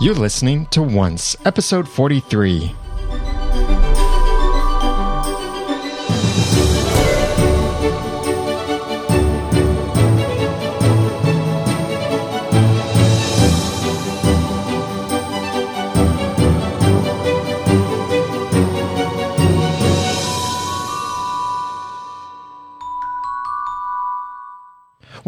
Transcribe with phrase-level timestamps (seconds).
[0.00, 2.74] You're listening to Once, episode 43.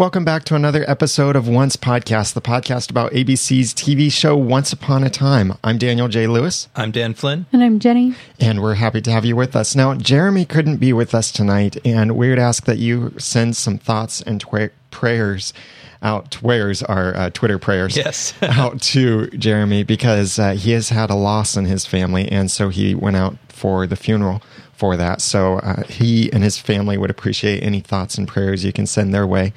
[0.02, 4.72] Welcome back to another episode of Once Podcast, the podcast about ABC's TV show Once
[4.72, 5.56] Upon a Time.
[5.62, 6.26] I'm Daniel J.
[6.26, 7.46] Lewis, I'm Dan Flynn.
[7.52, 8.16] And I'm Jenny.
[8.40, 9.76] and we're happy to have you with us.
[9.76, 13.78] Now, Jeremy couldn't be with us tonight, and we would ask that you send some
[13.78, 15.54] thoughts and twa- prayers
[16.02, 16.32] out.
[16.32, 17.96] Twayers are uh, Twitter prayers.
[17.96, 18.34] Yes.
[18.42, 22.70] out to Jeremy because uh, he has had a loss in his family, and so
[22.70, 25.20] he went out for the funeral for that.
[25.20, 29.14] So uh, he and his family would appreciate any thoughts and prayers you can send
[29.14, 29.52] their way.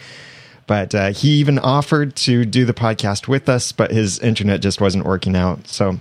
[0.68, 4.82] But uh, he even offered to do the podcast with us, but his internet just
[4.82, 6.00] wasn't working out, so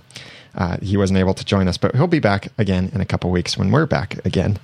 [0.55, 1.77] uh, he wasn't able to join us.
[1.77, 4.57] But he'll be back again in a couple weeks when we're back again.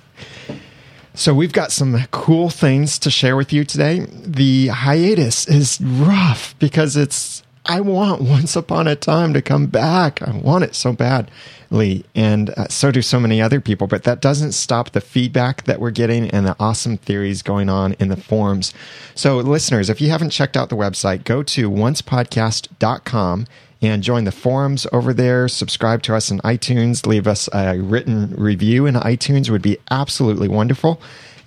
[1.14, 4.06] So we've got some cool things to share with you today.
[4.10, 10.20] The hiatus is rough because it's I want Once Upon a Time to come back.
[10.22, 13.86] I want it so badly, and uh, so do so many other people.
[13.86, 17.92] But that doesn't stop the feedback that we're getting and the awesome theories going on
[17.94, 18.74] in the forums.
[19.14, 23.46] So, listeners, if you haven't checked out the website, go to oncepodcast.com
[23.80, 25.48] and join the forums over there.
[25.48, 27.06] Subscribe to us in iTunes.
[27.06, 31.00] Leave us a written review in iTunes would be absolutely wonderful.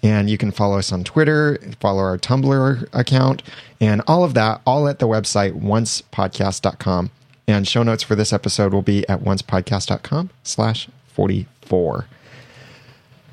[0.03, 3.43] And you can follow us on Twitter, follow our Tumblr account,
[3.79, 7.11] and all of that, all at the website, oncepodcast.com.
[7.47, 12.07] And show notes for this episode will be at oncepodcast.com slash 44.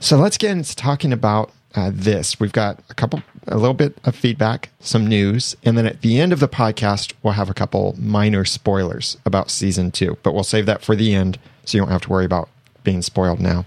[0.00, 2.38] So let's get into talking about uh, this.
[2.38, 6.20] We've got a couple, a little bit of feedback, some news, and then at the
[6.20, 10.18] end of the podcast, we'll have a couple minor spoilers about season two.
[10.22, 12.48] But we'll save that for the end, so you don't have to worry about
[12.84, 13.64] being spoiled now.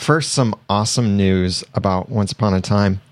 [0.00, 3.02] First, some awesome news about Once Upon a Time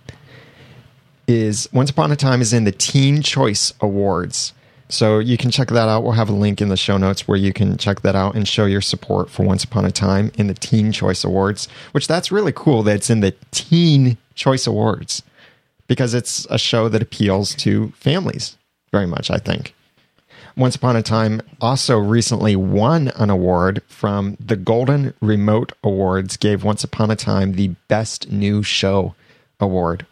[1.27, 4.55] is Once Upon a Time is in the Teen Choice Awards.
[4.89, 6.03] So you can check that out.
[6.03, 8.49] We'll have a link in the show notes where you can check that out and
[8.49, 12.33] show your support for Once Upon a Time in the Teen Choice Awards, which that's
[12.33, 15.23] really cool that it's in the Teen Choice Awards
[15.89, 18.57] because it's a show that appeals to families
[18.93, 19.75] very much, I think.
[20.59, 26.65] Once Upon a Time also recently won an award from the Golden Remote Awards, gave
[26.65, 29.15] Once Upon a Time the Best New Show
[29.61, 30.05] Award.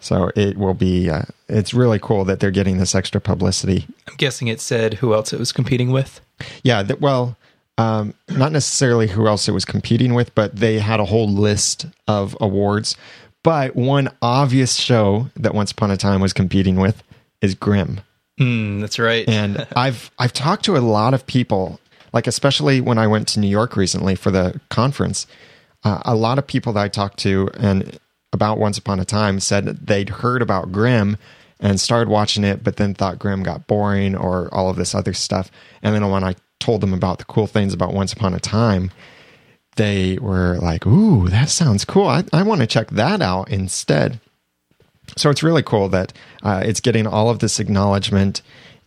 [0.00, 3.86] So it will be, uh, it's really cool that they're getting this extra publicity.
[4.08, 6.20] I'm guessing it said who else it was competing with.
[6.64, 7.36] Yeah, th- well,
[7.78, 11.86] um, not necessarily who else it was competing with, but they had a whole list
[12.08, 12.96] of awards.
[13.44, 17.04] But one obvious show that Once Upon a Time was competing with
[17.40, 18.00] is Grimm.
[18.40, 19.28] Hmm, that's right.
[19.28, 21.78] and I've I've talked to a lot of people,
[22.12, 25.26] like especially when I went to New York recently for the conference.
[25.84, 27.98] Uh, a lot of people that I talked to and
[28.32, 31.16] about Once Upon a Time said they'd heard about Grimm
[31.58, 35.12] and started watching it, but then thought Grimm got boring or all of this other
[35.12, 35.50] stuff.
[35.82, 38.90] And then when I told them about the cool things about Once Upon a Time,
[39.76, 42.08] they were like, "Ooh, that sounds cool!
[42.08, 44.18] I, I want to check that out instead."
[45.20, 48.40] So it's really cool that uh, it's getting all of this acknowledgement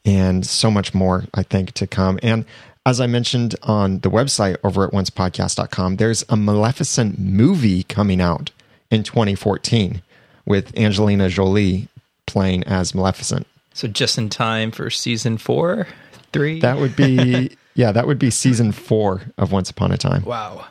[0.04, 2.20] and so much more, I think, to come.
[2.24, 2.46] And
[2.86, 8.50] as I mentioned on the website over at oncepodcast.com, there's a Maleficent movie coming out
[8.90, 10.02] in 2014
[10.46, 11.88] with Angelina Jolie
[12.26, 13.46] playing as Maleficent.
[13.74, 15.88] so just in time for season four,
[16.32, 16.60] three.
[16.60, 20.26] That would be, yeah, that would be season four of Once Upon a Time.
[20.26, 20.66] wow.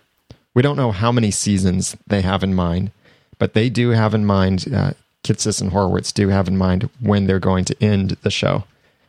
[0.54, 2.90] We don't know how many seasons they have in mind,
[3.38, 4.92] but they do have in mind, uh,
[5.25, 8.65] Kitsis and Horowitz do have in mind when they're going to end the show,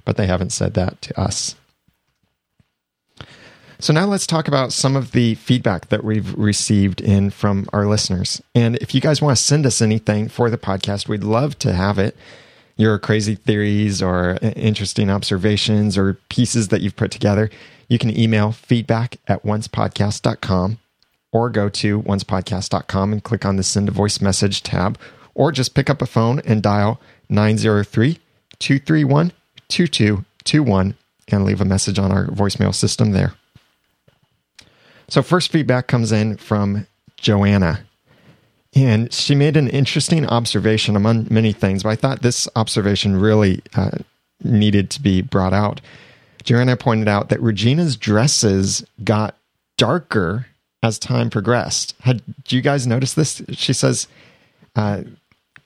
[0.05, 1.55] but they haven't said that to us.
[3.79, 7.85] So now let's talk about some of the feedback that we've received in from our
[7.85, 8.41] listeners.
[8.55, 11.73] And if you guys want to send us anything for the podcast, we'd love to
[11.73, 12.15] have it.
[12.77, 17.49] Your crazy theories or uh, interesting observations or pieces that you've put together,
[17.89, 20.79] you can email feedback at oncepodcast.com
[21.33, 24.97] or go to oncepodcast.com and click on the send a voice message tab
[25.35, 26.99] or just pick up a phone and dial
[27.29, 28.19] 903
[28.59, 29.31] 231
[29.69, 30.95] 2221
[31.29, 33.33] and leave a message on our voicemail system there.
[35.07, 36.87] So, first feedback comes in from
[37.17, 37.85] Joanna.
[38.75, 43.61] And she made an interesting observation among many things, but I thought this observation really
[43.75, 43.91] uh,
[44.43, 45.79] needed to be brought out.
[46.43, 49.37] Joanna pointed out that Regina's dresses got
[49.77, 50.47] darker
[50.81, 51.95] as time progressed.
[52.01, 53.41] Had do you guys notice this?
[53.51, 54.07] She says
[54.75, 55.03] uh,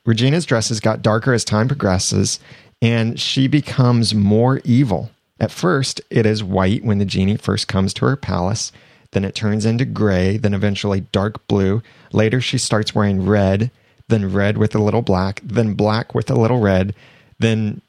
[0.07, 2.39] Regina's dresses got darker as time progresses,
[2.81, 7.93] and she becomes more evil At first, it is white when the genie first comes
[7.95, 8.71] to her palace.
[9.11, 11.83] Then it turns into gray, then eventually dark blue.
[12.11, 13.69] Later, she starts wearing red,
[14.07, 16.95] then red with a little black, then black with a little red,
[17.37, 17.81] then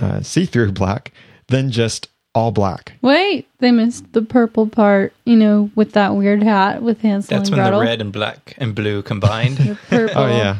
[0.00, 1.12] uh, see through black,
[1.46, 2.94] then just all black.
[3.02, 7.50] Wait, they missed the purple part, you know, with that weird hat with Hansel That's
[7.50, 9.58] and when the red and black and blue combined.
[9.66, 10.22] The purple.
[10.22, 10.58] Oh yeah,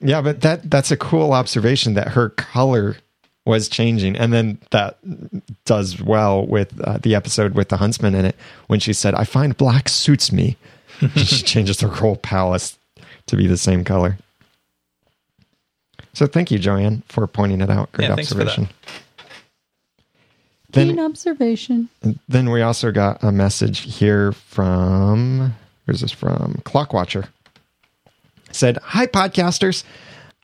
[0.00, 0.20] yeah.
[0.20, 2.96] But that that's a cool observation that her color
[3.44, 4.98] was changing, and then that
[5.64, 9.24] does well with uh, the episode with the huntsman in it when she said, "I
[9.24, 10.56] find black suits me."
[11.16, 12.78] she changes her whole palace
[13.26, 14.16] to be the same color.
[16.14, 17.92] So thank you, Joanne, for pointing it out.
[17.92, 18.46] Great Yeah, thanks for that.
[18.48, 18.74] observation.
[20.72, 21.88] Keen Then, observation.
[22.28, 25.54] then we also got a message here from
[25.84, 26.54] where's this from?
[26.64, 27.28] Clockwatcher.
[28.52, 29.84] Said, Hi podcasters.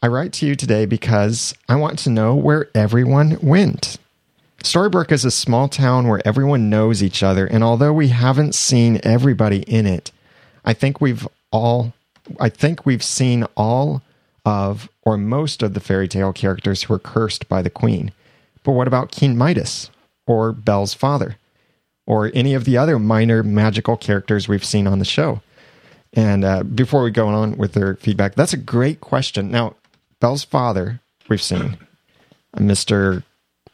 [0.03, 3.99] I write to you today because I want to know where everyone went.
[4.63, 9.01] Storybrooke is a small town where everyone knows each other, and although we haven't seen
[9.03, 10.13] everybody in it,
[10.65, 11.93] I think we've all
[12.39, 14.03] I think we've seen all
[14.45, 18.13] of or most of the fairy tale characters who are cursed by the queen.
[18.65, 19.91] But what about King Midas
[20.27, 21.37] or Belle's father?
[22.07, 25.41] Or any of the other minor magical characters we've seen on the show?
[26.15, 29.51] And uh, before we go on with their feedback, that's a great question.
[29.51, 29.77] Now,
[30.21, 31.79] Belle's father, we've seen
[32.55, 33.23] uh, Mr.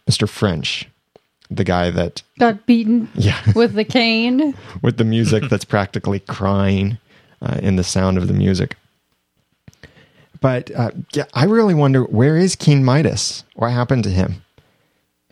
[0.08, 0.28] Mr.
[0.28, 0.88] French,
[1.50, 4.54] the guy that, Got beaten yeah, with the cane.
[4.82, 6.98] with the music that's practically crying
[7.42, 8.76] uh, in the sound of the music.
[10.40, 13.42] But uh, yeah, I really wonder where is King Midas?
[13.56, 14.44] What happened to him?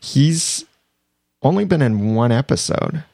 [0.03, 0.65] He's
[1.43, 3.05] only been in one episode.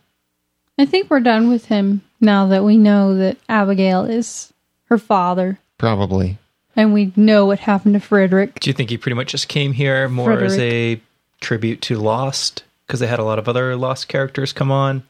[0.83, 4.53] I think we're done with him now that we know that Abigail is
[4.87, 6.39] her father, Probably.
[6.75, 8.59] and we know what happened to Frederick.
[8.59, 11.01] Do you think he pretty much just came here more as a
[11.41, 15.05] tribute to Lost because they had a lot of other Lost characters come on?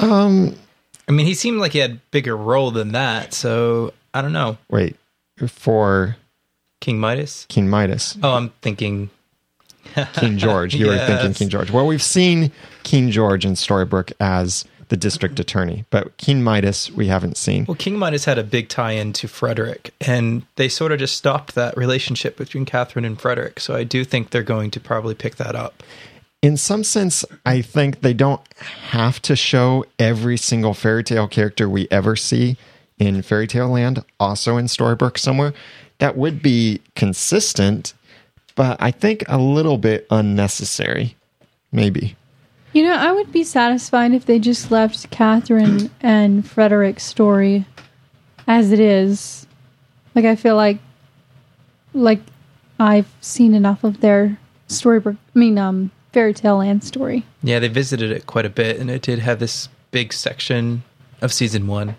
[0.00, 0.56] Um,
[1.08, 4.58] I mean, he seemed like he had bigger role than that, so I don't know.
[4.68, 4.96] wait,
[5.46, 6.16] for
[6.80, 7.46] King Midas.
[7.48, 9.08] King Midas, Oh, I'm thinking.
[10.14, 10.74] King George.
[10.74, 11.70] You were thinking King George.
[11.70, 12.52] Well, we've seen
[12.82, 17.64] King George in Storybrooke as the district attorney, but King Midas we haven't seen.
[17.66, 21.54] Well, King Midas had a big tie-in to Frederick, and they sort of just stopped
[21.54, 23.58] that relationship between Catherine and Frederick.
[23.58, 25.82] So I do think they're going to probably pick that up.
[26.42, 28.40] in some sense, I think they don't
[28.90, 32.56] have to show every single fairy tale character we ever see
[32.98, 35.54] in fairy tale land, also in Storybrooke somewhere.
[35.98, 37.94] That would be consistent,
[38.54, 41.16] but I think a little bit unnecessary.
[41.70, 42.16] Maybe.
[42.72, 47.66] You know, I would be satisfied if they just left Catherine and Frederick's story
[48.46, 49.46] as it is.
[50.14, 50.78] Like I feel like
[51.94, 52.20] like
[52.78, 54.38] I've seen enough of their
[54.68, 57.24] storybook I mean um fairy tale land story.
[57.42, 60.82] Yeah, they visited it quite a bit, and it did have this big section
[61.20, 61.96] of season one.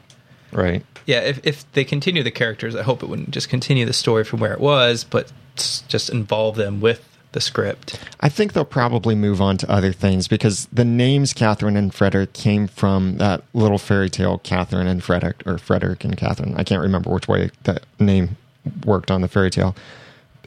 [0.54, 0.86] Right.
[1.06, 4.24] Yeah, if if they continue the characters, I hope it wouldn't just continue the story
[4.24, 8.00] from where it was, but just involve them with the script.
[8.22, 12.34] I think they'll probably move on to other things because the names Catherine and Frederick
[12.34, 16.56] came from that little fairy tale Catherine and Frederick, or Frederick and Catherine.
[16.56, 18.38] I can't remember which way that name
[18.86, 19.76] worked on the fairy tale.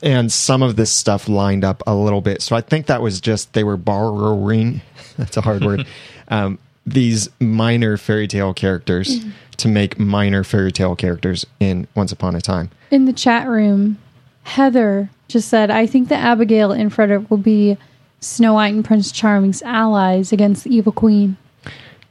[0.03, 2.43] And some of this stuff lined up a little bit.
[2.43, 4.83] So I think that was just they were borrowing,
[5.19, 5.87] that's a hard word,
[6.29, 9.31] um, these minor fairy tale characters mm-hmm.
[9.57, 12.71] to make minor fairy tale characters in Once Upon a Time.
[12.91, 13.99] In the chat room,
[14.45, 17.77] Heather just said, I think that Abigail and Frederick will be
[18.21, 21.37] Snow White and Prince Charming's allies against the evil queen.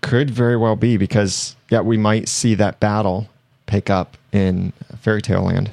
[0.02, 3.30] Could very well be because yeah, we might see that battle
[3.66, 5.72] pick up in Fairy Tale Land.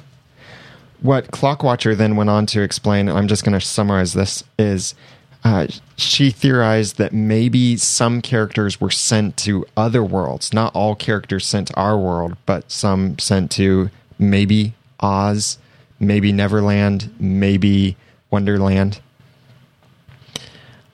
[1.01, 4.95] What Clockwatcher then went on to explain, I'm just going to summarize this, is
[5.43, 10.53] uh, she theorized that maybe some characters were sent to other worlds.
[10.53, 15.57] Not all characters sent to our world, but some sent to maybe Oz,
[15.99, 17.97] maybe Neverland, maybe
[18.31, 19.01] Wonderland.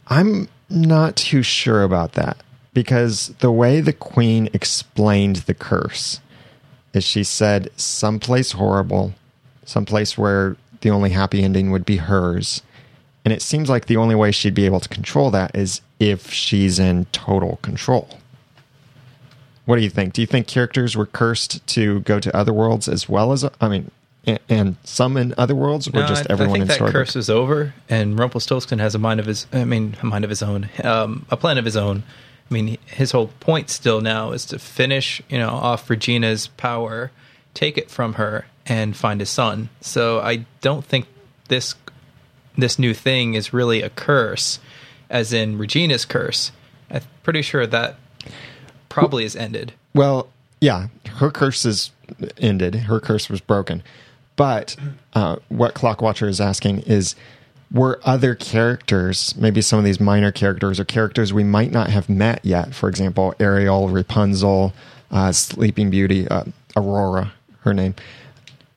[0.07, 2.37] I'm not too sure about that
[2.73, 6.19] because the way the queen explained the curse
[6.93, 9.13] is she said someplace horrible,
[9.63, 12.63] someplace where the only happy ending would be hers.
[13.25, 16.31] And it seems like the only way she'd be able to control that is if
[16.31, 18.17] she's in total control.
[19.65, 20.13] What do you think?
[20.13, 23.67] Do you think characters were cursed to go to other worlds as well as, I
[23.67, 23.91] mean,
[24.25, 26.79] and, and some in other worlds, or No, just I, everyone I think in that
[26.79, 26.91] Storybrooke?
[26.91, 29.47] curse is over, and Rumpelstiltskin has a mind of his.
[29.53, 32.03] I mean, a mind of his own, um, a plan of his own.
[32.49, 37.11] I mean, his whole point still now is to finish, you know, off Regina's power,
[37.53, 39.69] take it from her, and find his son.
[39.81, 41.05] So I don't think
[41.47, 41.75] this
[42.59, 44.59] this new thing is really a curse.
[45.09, 46.51] as in Regina's curse.
[46.91, 47.95] I'm pretty sure that
[48.89, 49.73] probably is ended.
[49.93, 50.29] Well,
[50.61, 51.91] yeah, her curse is
[52.37, 52.75] ended.
[52.75, 53.83] Her curse was broken.
[54.35, 54.75] But
[55.13, 57.15] uh, what Clockwatcher is asking is
[57.71, 62.09] were other characters, maybe some of these minor characters or characters we might not have
[62.09, 64.73] met yet, for example, Ariel, Rapunzel,
[65.11, 67.95] uh, Sleeping Beauty, uh, Aurora, her name,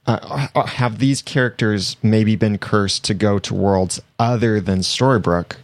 [0.06, 5.56] uh, uh, have these characters maybe been cursed to go to worlds other than Storybrooke?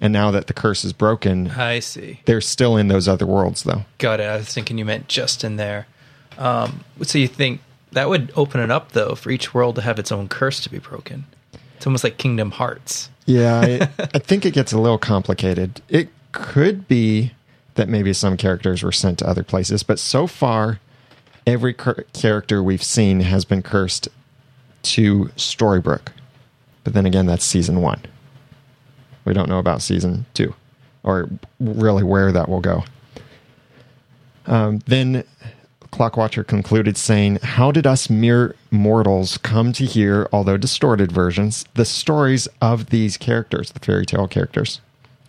[0.00, 2.20] And now that the curse is broken, I see.
[2.24, 3.84] they're still in those other worlds, though.
[3.98, 4.24] Got it.
[4.24, 5.86] I was thinking you meant just in there.
[6.38, 7.60] Um, so you think
[7.92, 10.70] that would open it up though for each world to have its own curse to
[10.70, 11.26] be broken?
[11.76, 13.10] It's almost like Kingdom Hearts.
[13.26, 15.82] Yeah, I, I think it gets a little complicated.
[15.88, 17.32] It could be
[17.74, 20.80] that maybe some characters were sent to other places, but so far,
[21.50, 24.08] every cur- character we've seen has been cursed
[24.82, 26.08] to Storybrooke.
[26.84, 28.00] But then again, that's season one.
[29.24, 30.54] We don't know about season two,
[31.02, 31.28] or
[31.58, 32.84] really where that will go.
[34.46, 35.24] Um, then
[35.92, 41.84] Clockwatcher concluded saying, How did us mere mortals come to hear, although distorted versions, the
[41.84, 44.80] stories of these characters, the fairy tale characters?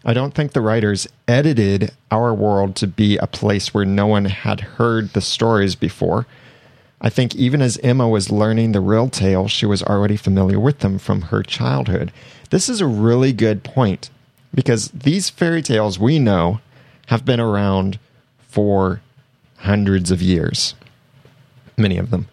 [0.03, 4.25] I don't think the writers edited our world to be a place where no one
[4.25, 6.25] had heard the stories before.
[6.99, 10.79] I think even as Emma was learning the real tale, she was already familiar with
[10.79, 12.11] them from her childhood.
[12.49, 14.09] This is a really good point
[14.53, 16.61] because these fairy tales we know
[17.07, 17.99] have been around
[18.47, 19.01] for
[19.57, 20.75] hundreds of years,
[21.77, 22.27] many of them.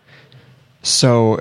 [0.83, 1.41] So,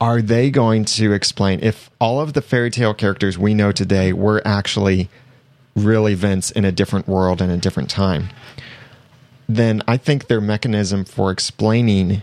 [0.00, 4.12] are they going to explain if all of the fairy tale characters we know today
[4.12, 5.08] were actually
[5.76, 8.30] real events in a different world and a different time?
[9.48, 12.22] Then I think their mechanism for explaining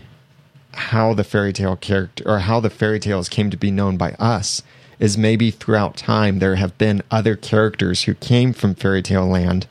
[0.72, 4.12] how the fairy tale character or how the fairy tales came to be known by
[4.12, 4.62] us
[4.98, 9.66] is maybe throughout time there have been other characters who came from fairy tale land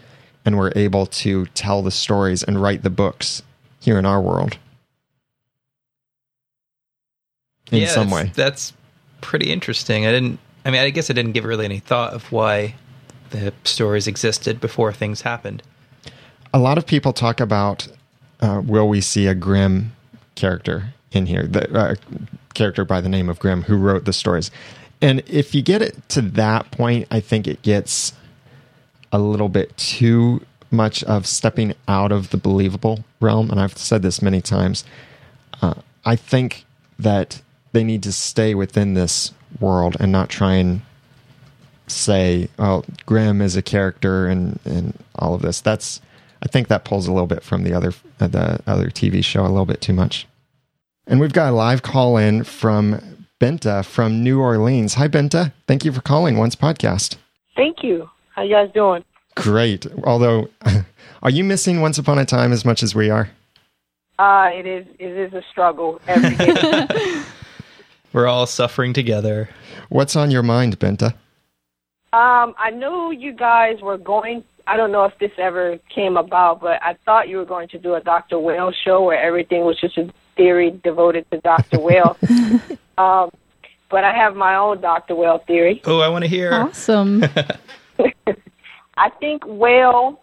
[0.45, 3.43] and were able to tell the stories and write the books
[3.79, 4.57] here in our world
[7.71, 8.31] in yeah, some way.
[8.35, 8.73] That's
[9.21, 10.05] pretty interesting.
[10.05, 10.39] I didn't.
[10.65, 12.75] I mean, I guess I didn't give really any thought of why
[13.33, 15.61] the stories existed before things happened.
[16.53, 17.87] A lot of people talk about
[18.39, 19.93] uh, will we see a Grimm
[20.35, 21.95] character in here, the uh,
[22.53, 24.51] character by the name of Grimm who wrote the stories.
[25.01, 28.13] And if you get it to that point, I think it gets
[29.11, 33.49] a little bit too much of stepping out of the believable realm.
[33.51, 34.85] And I've said this many times.
[35.61, 35.75] Uh,
[36.05, 36.65] I think
[36.97, 40.81] that they need to stay within this world and not try and
[41.87, 45.61] say, "Oh, Grimm is a character," and and all of this.
[45.61, 46.01] That's
[46.41, 49.41] I think that pulls a little bit from the other uh, the other TV show
[49.41, 50.27] a little bit too much.
[51.07, 54.93] And we've got a live call in from Benta from New Orleans.
[54.95, 55.51] Hi, Benta.
[55.67, 57.17] Thank you for calling Once Podcast.
[57.55, 58.09] Thank you.
[58.35, 59.03] How you guys doing?
[59.35, 59.85] Great.
[60.03, 60.49] Although,
[61.23, 63.29] are you missing Once Upon a Time as much as we are?
[64.19, 67.23] Uh, it is it is a struggle every day.
[68.13, 69.49] We're all suffering together.
[69.89, 71.15] What's on your mind, Benta?
[72.13, 74.43] Um, I knew you guys were going.
[74.67, 77.79] I don't know if this ever came about, but I thought you were going to
[77.79, 78.39] do a Dr.
[78.39, 81.79] Whale show where everything was just a theory devoted to Dr.
[81.81, 82.15] Whale.
[82.99, 83.31] um,
[83.89, 85.15] but I have my own Dr.
[85.15, 85.81] Whale theory.
[85.85, 86.53] Oh, I want to hear.
[86.53, 87.23] Awesome.
[88.95, 90.21] I think whale,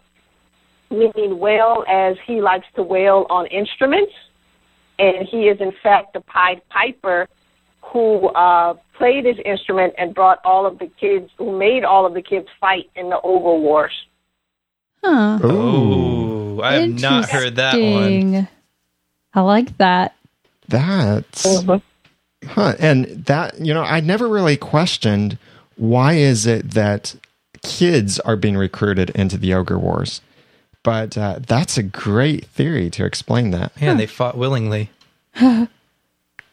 [0.89, 4.13] meaning whale as he likes to wail on instruments,
[4.97, 7.27] and he is in fact the Pied Piper
[7.83, 12.13] who uh, played his instrument and brought all of the kids, who made all of
[12.13, 13.91] the kids fight in the Ogre Wars.
[15.03, 15.39] Huh.
[15.43, 18.47] Oh, I have not heard that one.
[19.33, 20.15] I like that.
[20.67, 22.47] That's Mm-hmm.
[22.47, 22.75] huh.
[22.79, 25.37] And that you know, I never really questioned
[25.75, 27.15] why is it that
[27.63, 30.21] kids are being recruited into the ogre wars.
[30.83, 33.71] But uh, that's a great theory to explain that.
[33.79, 34.89] Yeah, they fought willingly.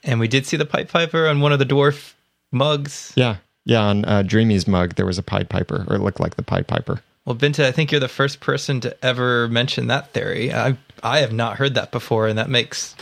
[0.05, 2.15] and we did see the Pied Piper on one of the dwarf
[2.51, 3.13] mugs.
[3.17, 3.81] Yeah, yeah.
[3.81, 6.67] On uh, Dreamy's mug, there was a Pied Piper, or it looked like the Pied
[6.67, 7.01] Piper.
[7.25, 10.53] Well, Binta, I think you're the first person to ever mention that theory.
[10.53, 12.97] I I have not heard that before, and that makes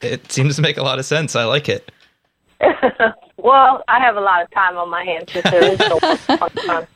[0.00, 1.34] it seems to make a lot of sense.
[1.36, 1.90] I like it.
[3.42, 6.86] Well, I have a lot of time on my hands since there is no time.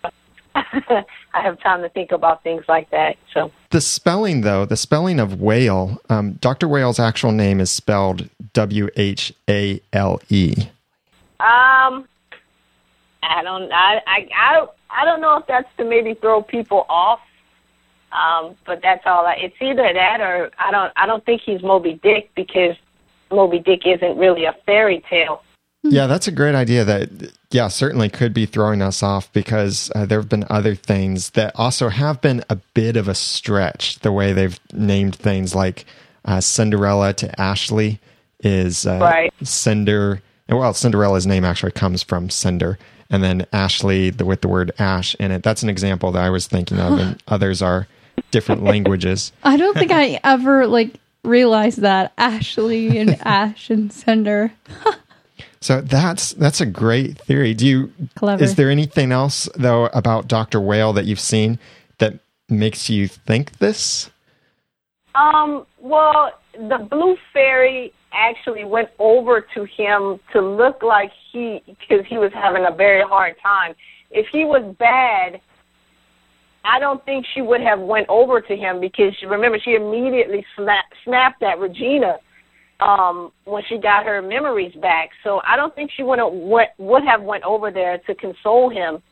[0.54, 1.04] I
[1.42, 3.16] have time to think about things like that.
[3.32, 6.68] So, The spelling, though, the spelling of whale, um, Dr.
[6.68, 10.54] Whale's actual name is spelled W H A L E.
[11.40, 12.06] um,
[13.23, 16.87] I don't, I, I, I don't, I don't know if that's to maybe throw people
[16.88, 17.20] off.
[18.12, 19.26] Um, but that's all.
[19.26, 20.92] I, it's either that or I don't.
[20.94, 22.76] I don't think he's Moby Dick because
[23.32, 25.42] Moby Dick isn't really a fairy tale.
[25.85, 26.85] Yeah, that's a great idea.
[26.85, 31.31] That yeah, certainly could be throwing us off because uh, there have been other things
[31.31, 33.99] that also have been a bit of a stretch.
[34.00, 35.85] The way they've named things like
[36.25, 38.00] uh, Cinderella to Ashley
[38.41, 39.33] is uh, Right.
[39.43, 40.23] Cinder.
[40.49, 42.79] Well, Cinderella's name actually comes from Cinder,
[43.11, 45.43] and then Ashley the, with the word ash in it.
[45.43, 47.87] That's an example that I was thinking of, and others are
[48.31, 49.33] different languages.
[49.45, 54.53] I don't think I ever like realized that Ashley and Ash and Cinder.
[55.64, 57.54] So that's that's a great theory.
[57.54, 58.44] Do you Clever.
[58.44, 60.61] is there anything else though about Dr.
[60.61, 61.59] Whale that you've seen
[61.97, 62.18] that
[62.50, 64.11] makes you think this?
[65.14, 72.04] Um, well, the blue fairy actually went over to him to look like he, because
[72.04, 73.75] he was having a very hard time.
[74.11, 75.40] If he was bad,
[76.66, 80.44] I don't think she would have went over to him because she, remember she immediately
[80.56, 82.18] snap, snapped at Regina
[82.81, 85.11] um, when she got her memories back.
[85.23, 88.69] So I don't think she would have went, would have went over there to console
[88.69, 89.02] him.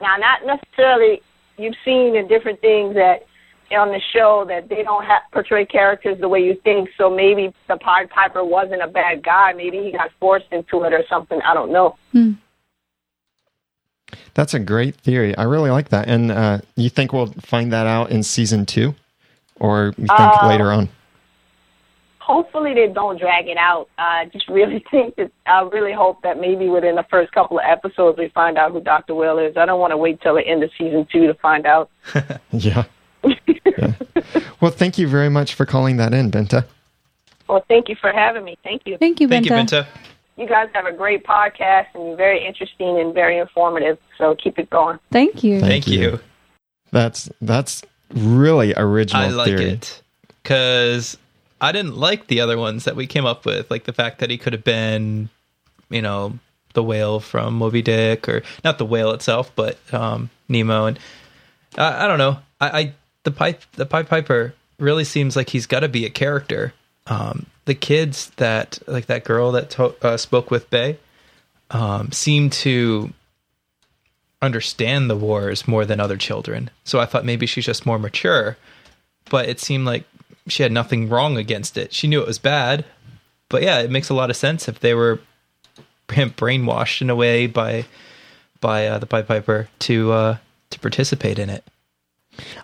[0.00, 1.22] Now, not necessarily.
[1.56, 3.26] You've seen in different things that
[3.76, 6.88] on the show that they don't have portray characters the way you think.
[6.96, 9.52] So maybe the Pied Piper wasn't a bad guy.
[9.52, 11.40] Maybe he got forced into it or something.
[11.42, 11.96] I don't know.
[14.34, 15.36] That's a great theory.
[15.36, 16.08] I really like that.
[16.08, 18.94] And uh, you think we'll find that out in season two,
[19.56, 20.88] or you think later on?
[22.28, 23.88] Hopefully they don't drag it out.
[23.96, 27.64] I just really think that I really hope that maybe within the first couple of
[27.66, 29.14] episodes we find out who Dr.
[29.14, 29.56] Will is.
[29.56, 31.90] I don't want to wait till the end of season two to find out.
[32.52, 32.84] Yeah.
[33.66, 33.92] yeah.
[34.60, 36.64] Well, thank you very much for calling that in, Benta.
[37.48, 38.56] Well, thank you for having me.
[38.62, 38.96] Thank you.
[38.98, 39.84] Thank you, Thank you, Benta.
[39.84, 39.86] Binta.
[40.36, 43.98] You guys have a great podcast and you're very interesting and very informative.
[44.18, 44.98] So keep it going.
[45.10, 45.58] Thank you.
[45.60, 46.00] Thank Thank you.
[46.00, 46.20] you.
[46.92, 47.82] That's that's
[48.14, 49.70] really original I like theory.
[49.70, 50.02] it
[50.42, 51.18] because
[51.60, 54.30] I didn't like the other ones that we came up with, like the fact that
[54.30, 55.28] he could have been,
[55.90, 56.38] you know,
[56.74, 60.86] the whale from Moby Dick, or not the whale itself, but um, Nemo.
[60.86, 60.98] And
[61.76, 62.38] I, I don't know.
[62.60, 62.92] I, I
[63.24, 66.72] the pipe the Pied Piper really seems like he's got to be a character.
[67.06, 70.96] Um, the kids that like that girl that to, uh, spoke with Bae
[71.70, 73.12] um, seem to
[74.40, 76.70] understand the wars more than other children.
[76.84, 78.56] So I thought maybe she's just more mature,
[79.30, 80.04] but it seemed like
[80.48, 81.92] she had nothing wrong against it.
[81.92, 82.84] She knew it was bad,
[83.48, 85.20] but yeah, it makes a lot of sense if they were
[86.08, 87.84] brainwashed in a way by
[88.60, 90.36] by uh, the Pied Piper to uh,
[90.70, 91.64] to participate in it.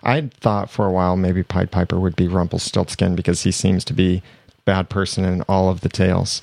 [0.03, 3.93] I thought for a while maybe Pied Piper would be Rumpelstiltskin because he seems to
[3.93, 4.23] be
[4.63, 6.41] bad person in all of the tales.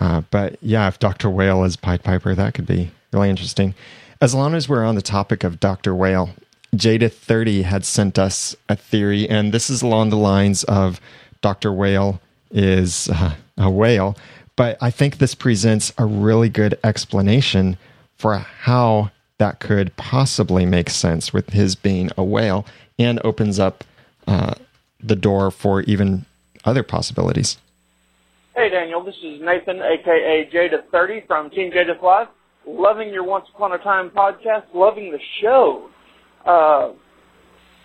[0.00, 1.30] Uh, but yeah, if Dr.
[1.30, 3.74] Whale is Pied Piper, that could be really interesting.
[4.20, 5.94] As long as we're on the topic of Dr.
[5.94, 6.30] Whale,
[6.74, 11.00] Jada30 had sent us a theory, and this is along the lines of
[11.40, 11.72] Dr.
[11.72, 14.16] Whale is uh, a whale,
[14.56, 17.78] but I think this presents a really good explanation
[18.16, 22.66] for how that could possibly make sense with his being a whale
[22.98, 23.84] and opens up
[24.26, 24.54] uh,
[25.00, 26.26] the door for even
[26.64, 27.56] other possibilities.
[28.56, 32.26] Hey Daniel, this is Nathan, aka Jada30 from Team Jada Live.
[32.66, 35.88] Loving your Once Upon a Time podcast, loving the show.
[36.48, 36.92] Uh,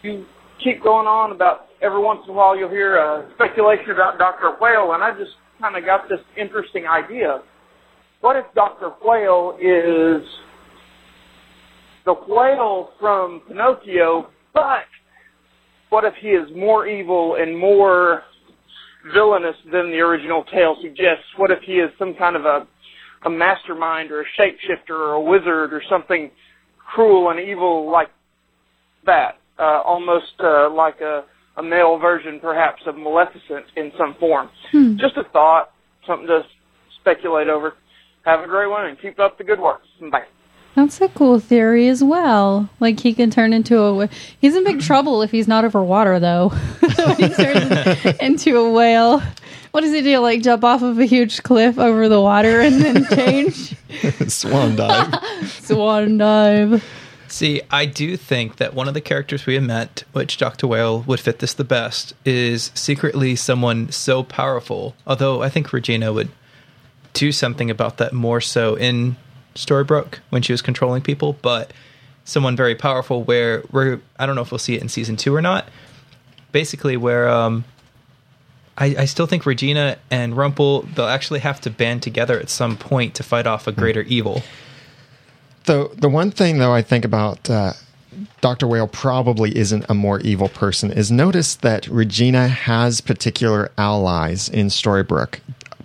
[0.04, 0.26] you
[0.64, 4.56] keep going on about every once in a while you'll hear uh, speculation about Dr.
[4.62, 7.42] Whale, and I just kind of got this interesting idea.
[8.22, 8.92] What if Dr.
[9.04, 10.26] Whale is
[12.06, 14.88] the whale from Pinocchio, but
[15.90, 18.24] what if he is more evil and more
[19.14, 21.26] villainous than the original tale suggests?
[21.36, 22.66] What if he is some kind of a,
[23.26, 26.32] a mastermind or a shapeshifter or a wizard or something
[26.78, 28.08] cruel and evil like
[29.06, 29.38] that?
[29.60, 31.24] Uh, almost uh, like a,
[31.58, 34.50] a male version, perhaps, of Maleficent in some form.
[34.98, 35.72] Just a thought,
[36.08, 36.42] something to
[37.00, 37.74] speculate over.
[38.26, 39.82] Have a great one and keep up the good work.
[40.12, 40.24] Bye.
[40.76, 42.68] That's a cool theory as well.
[42.80, 44.08] Like he can turn into a.
[44.08, 44.12] wh-
[44.42, 46.50] He's in big trouble if he's not over water, though.
[46.80, 49.22] when he turns into a whale,
[49.72, 50.18] what does he do?
[50.20, 53.76] Like jump off of a huge cliff over the water and then change?
[54.32, 55.14] Swan dive.
[55.48, 56.84] Swan dive.
[57.34, 60.68] See, I do think that one of the characters we have met, which Dr.
[60.68, 64.96] Whale would fit this the best, is secretly someone so powerful.
[65.08, 66.30] Although I think Regina would
[67.14, 69.16] do something about that more so in
[69.56, 71.74] Storybrooke when she was controlling people, but
[72.24, 75.34] someone very powerful where we're, I don't know if we'll see it in season two
[75.34, 75.68] or not.
[76.52, 77.66] Basically, where um,
[78.78, 82.78] I, I still think Regina and Rumple they'll actually have to band together at some
[82.78, 84.44] point to fight off a greater evil.
[85.66, 87.74] The the one thing though I think about uh,
[88.42, 94.50] Doctor Whale probably isn't a more evil person is notice that Regina has particular allies
[94.50, 95.40] in Storybrooke,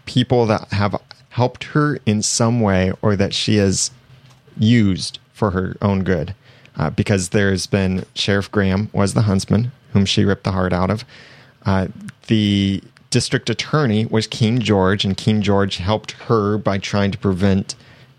[0.07, 3.91] people that have helped her in some way or that she has
[4.59, 6.35] used for her own good.
[6.77, 10.91] Uh, because there's been Sheriff Graham was the huntsman whom she ripped the heart out
[10.91, 11.05] of.
[11.67, 11.89] Uh,
[12.29, 17.75] the district attorney was King George, and King George helped her by trying to prevent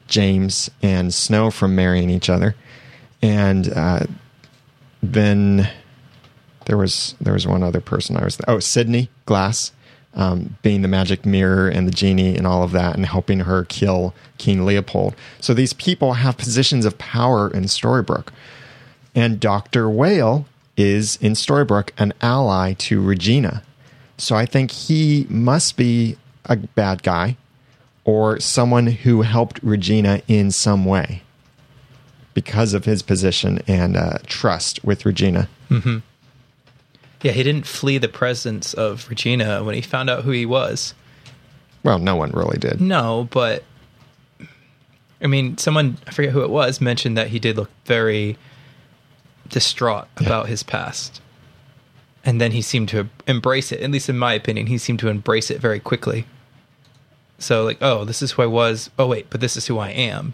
[0.10, 2.56] James and Snow from marrying each other.
[3.22, 4.06] And uh,
[5.02, 5.70] then
[6.66, 9.72] there was there was one other person I was oh Sydney Glass
[10.14, 13.66] um, being the magic mirror and the genie and all of that and helping her
[13.66, 15.16] kill King Leopold.
[15.40, 18.30] So these people have positions of power in Storybrooke.
[19.16, 19.90] And Dr.
[19.90, 20.46] Whale
[20.78, 23.64] is in Storybrooke an ally to Regina.
[24.18, 27.38] So I think he must be a bad guy
[28.06, 31.24] or someone who helped Regina in some way
[32.34, 35.50] because of his position and uh, trust with Regina.
[37.22, 40.94] Yeah, he didn't flee the presence of Regina when he found out who he was.
[41.84, 42.80] Well, no one really did.
[42.80, 43.64] No, but
[45.22, 48.38] I mean, someone I forget who it was mentioned that he did look very
[49.50, 51.22] distraught about his past.
[52.24, 55.08] And then he seemed to embrace it, at least in my opinion, he seemed to
[55.08, 56.26] embrace it very quickly.
[57.40, 58.90] So like, oh, this is who I was.
[59.00, 60.34] Oh wait, but this is who I am.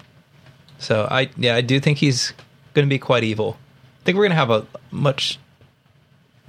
[0.80, 2.34] So I yeah, I do think he's
[2.74, 3.58] going to be quite evil.
[4.02, 5.40] I think we're going to have a much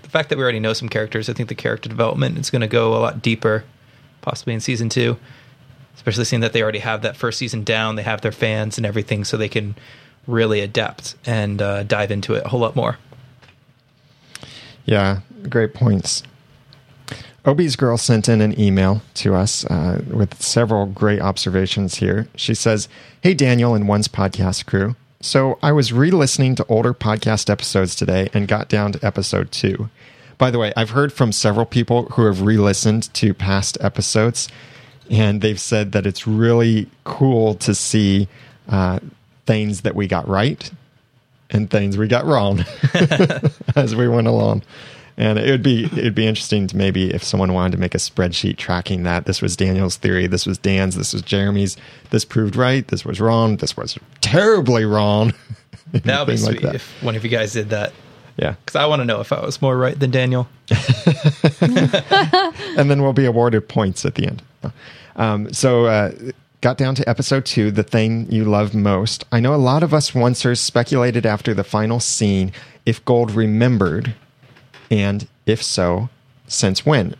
[0.06, 2.60] the fact that we already know some characters, I think the character development is going
[2.60, 3.64] to go a lot deeper,
[4.22, 5.16] possibly in season two.
[5.96, 8.86] Especially seeing that they already have that first season down, they have their fans and
[8.86, 9.74] everything, so they can
[10.26, 12.98] really adapt and uh, dive into it a whole lot more.
[14.84, 16.22] Yeah, great points.
[17.46, 22.26] Obi's girl sent in an email to us uh, with several great observations here.
[22.34, 22.88] She says,
[23.22, 24.96] Hey, Daniel and Once podcast crew.
[25.20, 29.52] So I was re listening to older podcast episodes today and got down to episode
[29.52, 29.88] two.
[30.38, 34.48] By the way, I've heard from several people who have re listened to past episodes,
[35.08, 38.28] and they've said that it's really cool to see
[38.68, 38.98] uh,
[39.46, 40.68] things that we got right
[41.50, 42.64] and things we got wrong
[43.76, 44.62] as we went along.
[45.18, 47.98] And it would be it'd be interesting to maybe if someone wanted to make a
[47.98, 49.24] spreadsheet tracking that.
[49.24, 50.26] This was Daniel's theory.
[50.26, 50.94] This was Dan's.
[50.94, 51.76] This was Jeremy's.
[52.10, 52.86] This proved right.
[52.88, 53.56] This was wrong.
[53.56, 55.32] This was terribly wrong.
[55.92, 56.74] That would be sweet like that.
[56.74, 57.92] if one of you guys did that.
[58.36, 60.48] Yeah, Because I want to know if I was more right than Daniel.
[61.60, 64.42] and then we'll be awarded points at the end.
[65.14, 66.12] Um, so, uh,
[66.60, 69.24] got down to episode two, the thing you love most.
[69.32, 72.52] I know a lot of us oncers speculated after the final scene
[72.84, 74.14] if Gold remembered,
[74.90, 76.08] and if so,
[76.46, 77.14] since when?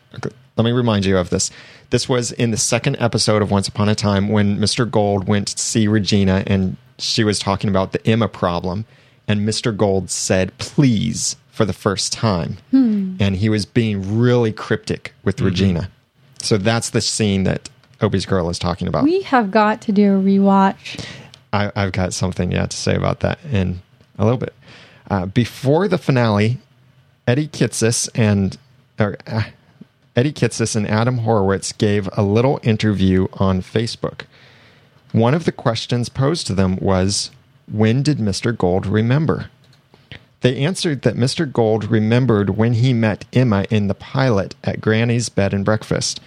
[0.57, 1.51] Let me remind you of this.
[1.91, 4.91] This was in the second episode of Once Upon a Time when Mr.
[4.91, 8.85] Gold went to see Regina and she was talking about the Emma problem.
[9.29, 9.77] And Mr.
[9.77, 12.59] Gold said, please, for the first time.
[13.21, 15.91] And he was being really cryptic with Regina.
[16.41, 17.69] So that's the scene that
[18.01, 19.05] Obi's girl is talking about.
[19.05, 21.05] We have got to do a rewatch.
[21.53, 23.81] I, I've got something yet to say about that in
[24.19, 24.55] a little bit.
[25.11, 26.59] Uh, before the finale,
[27.27, 28.57] Eddie Kitsis and
[28.99, 29.45] or, uh,
[30.15, 34.23] Eddie Kitsis and Adam Horowitz gave a little interview on Facebook.
[35.13, 37.31] One of the questions posed to them was,
[37.71, 38.57] "When did Mr.
[38.57, 39.51] Gold remember?"
[40.41, 41.51] They answered that Mr.
[41.51, 46.21] Gold remembered when he met Emma in the pilot at Granny's bed and breakfast.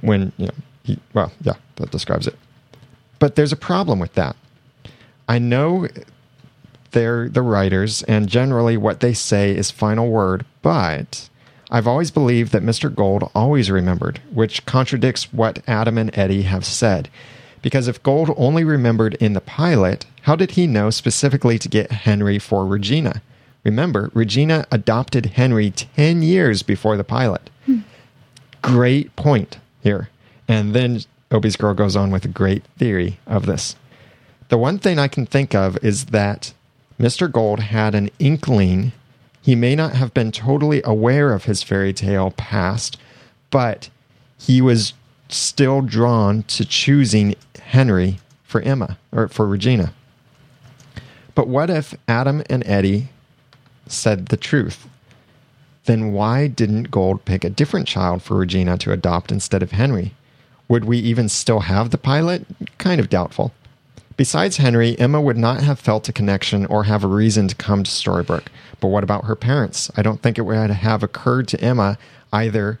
[0.00, 2.36] When you know, he, well, yeah, that describes it.
[3.18, 4.36] But there's a problem with that.
[5.28, 5.88] I know
[6.92, 11.28] they're the writers, and generally what they say is final word, but
[11.70, 12.94] I've always believed that Mr.
[12.94, 17.08] Gold always remembered, which contradicts what Adam and Eddie have said.
[17.60, 21.90] Because if Gold only remembered in the pilot, how did he know specifically to get
[21.90, 23.20] Henry for Regina?
[23.64, 27.50] Remember, Regina adopted Henry 10 years before the pilot.
[28.62, 30.08] Great point here.
[30.46, 33.76] And then Obi's girl goes on with a great theory of this.
[34.48, 36.54] The one thing I can think of is that
[36.98, 37.30] Mr.
[37.30, 38.92] Gold had an inkling.
[39.40, 42.98] He may not have been totally aware of his fairy tale past,
[43.50, 43.88] but
[44.38, 44.94] he was
[45.28, 49.92] still drawn to choosing Henry for Emma or for Regina.
[51.34, 53.08] But what if Adam and Eddie
[53.86, 54.88] said the truth?
[55.84, 60.14] Then why didn't Gold pick a different child for Regina to adopt instead of Henry?
[60.68, 62.44] Would we even still have the pilot?
[62.78, 63.52] Kind of doubtful.
[64.18, 67.84] Besides Henry, Emma would not have felt a connection or have a reason to come
[67.84, 68.48] to Storybrooke.
[68.80, 69.92] But what about her parents?
[69.96, 71.96] I don't think it would have occurred to Emma
[72.32, 72.80] either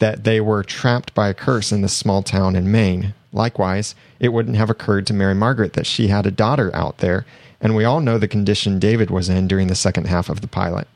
[0.00, 3.14] that they were trapped by a curse in this small town in Maine.
[3.32, 7.26] Likewise, it wouldn't have occurred to Mary Margaret that she had a daughter out there,
[7.60, 10.48] and we all know the condition David was in during the second half of the
[10.48, 10.88] pilot.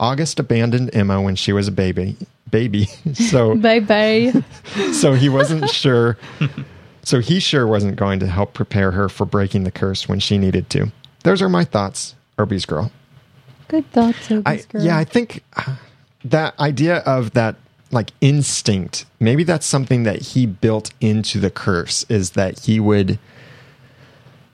[0.00, 2.16] August abandoned Emma when she was a baby.
[2.50, 2.88] Baby.
[3.14, 4.32] So Bye bye.
[4.92, 6.18] so he wasn't sure
[7.06, 10.38] So he sure wasn't going to help prepare her for breaking the curse when she
[10.38, 10.90] needed to.
[11.22, 12.90] Those are my thoughts, Obie's girl.
[13.68, 14.82] Good thoughts, Obie's girl.
[14.82, 15.76] yeah, I think uh,
[16.24, 17.54] that idea of that
[17.92, 23.20] like instinct, maybe that's something that he built into the curse is that he would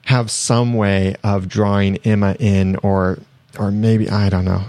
[0.05, 3.17] have some way of drawing Emma in or
[3.57, 4.65] or maybe I don't know.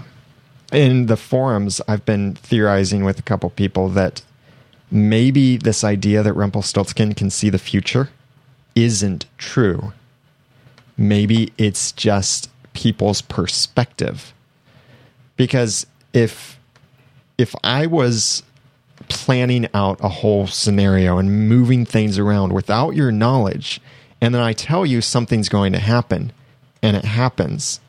[0.71, 4.23] In the forums, I've been theorizing with a couple people that
[4.91, 8.09] maybe this idea that Rumpelstiltskin can see the future
[8.75, 9.93] isn't true.
[10.97, 14.33] Maybe it's just people's perspective.
[15.37, 16.59] Because if
[17.37, 18.43] if I was
[19.09, 23.81] planning out a whole scenario and moving things around without your knowledge,
[24.21, 26.31] and then I tell you something's going to happen
[26.81, 27.81] and it happens,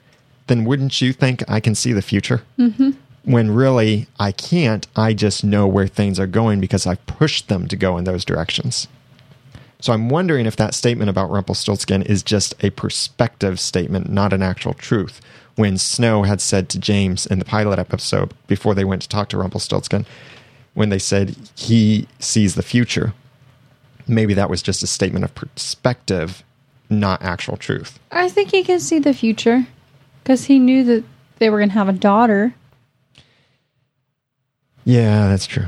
[0.49, 2.43] then wouldn't you think I can see the future?
[2.59, 2.91] Mm-hmm.
[3.27, 7.67] When really I can't, I just know where things are going because I've pushed them
[7.69, 8.87] to go in those directions.
[9.81, 14.43] So I'm wondering if that statement about Rumpelstiltskin is just a perspective statement, not an
[14.43, 15.21] actual truth.
[15.57, 19.29] When Snow had said to James in the pilot episode before they went to talk
[19.31, 20.07] to Rumpelstiltskin,
[20.75, 23.13] when they said he sees the future,
[24.07, 26.45] maybe that was just a statement of perspective,
[26.89, 27.99] not actual truth.
[28.13, 29.67] I think he can see the future
[30.23, 31.03] because he knew that
[31.39, 32.55] they were going to have a daughter.
[34.87, 35.67] Yeah, that's true.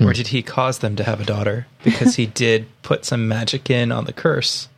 [0.00, 3.70] Or did he cause them to have a daughter because he did put some magic
[3.70, 4.68] in on the curse?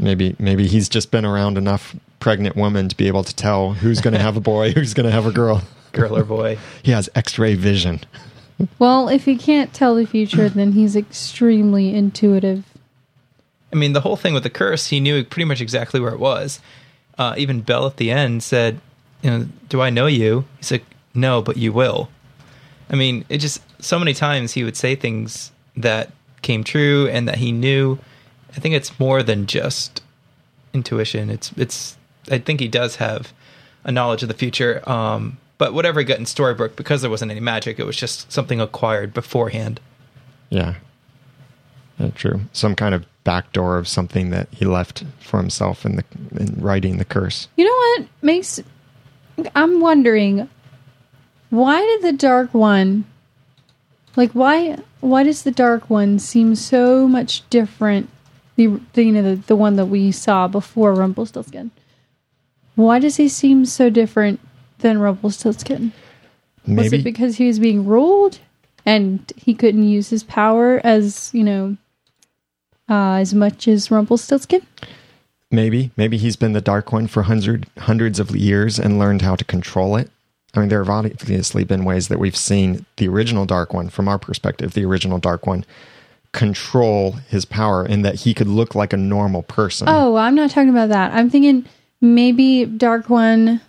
[0.00, 4.00] Maybe maybe he's just been around enough pregnant women to be able to tell who's
[4.00, 5.62] going to have a boy, who's going to have a girl.
[5.92, 6.58] Girl or boy?
[6.82, 8.00] He has X-ray vision.
[8.80, 12.64] Well, if he can't tell the future, then he's extremely intuitive.
[13.72, 16.18] I mean, the whole thing with the curse, he knew pretty much exactly where it
[16.18, 16.60] was.
[17.16, 18.80] Uh, even Belle at the end said,
[19.22, 22.08] "You know, do I know you?" He's like, "No, but you will."
[22.90, 26.10] I mean, it just so many times he would say things that
[26.42, 27.98] came true and that he knew.
[28.56, 30.02] I think it's more than just
[30.72, 31.30] intuition.
[31.30, 31.96] It's it's.
[32.30, 33.32] I think he does have
[33.84, 34.88] a knowledge of the future.
[34.88, 38.30] Um, but whatever he got in Storybrooke, because there wasn't any magic, it was just
[38.30, 39.80] something acquired beforehand.
[40.50, 40.74] Yeah.
[41.98, 42.40] Yeah, true.
[42.52, 46.04] Some kind of backdoor of something that he left for himself in the
[46.36, 47.48] in writing the curse.
[47.56, 48.60] You know what makes
[49.54, 50.48] I'm wondering
[51.50, 53.04] why did the dark one
[54.16, 58.10] like why why does the dark one seem so much different
[58.56, 61.70] the, the you know the, the one that we saw before Rumpelstiltskin?
[62.74, 64.40] Why does he seem so different
[64.78, 65.92] than Rumpelstiltskin?
[66.66, 68.38] Was it because he was being ruled
[68.84, 71.76] and he couldn't use his power as, you know,
[72.88, 74.62] uh, as much as Rumpelstiltskin?
[75.50, 79.36] Maybe maybe he's been the dark one for hundred hundreds of years and learned how
[79.36, 80.10] to control it.
[80.54, 84.08] I mean, there have obviously been ways that we've seen the original dark one, from
[84.08, 85.64] our perspective, the original dark one,
[86.32, 89.88] control his power in that he could look like a normal person.
[89.90, 91.12] Oh, I'm not talking about that.
[91.12, 91.66] I'm thinking
[92.00, 93.60] maybe Dark One,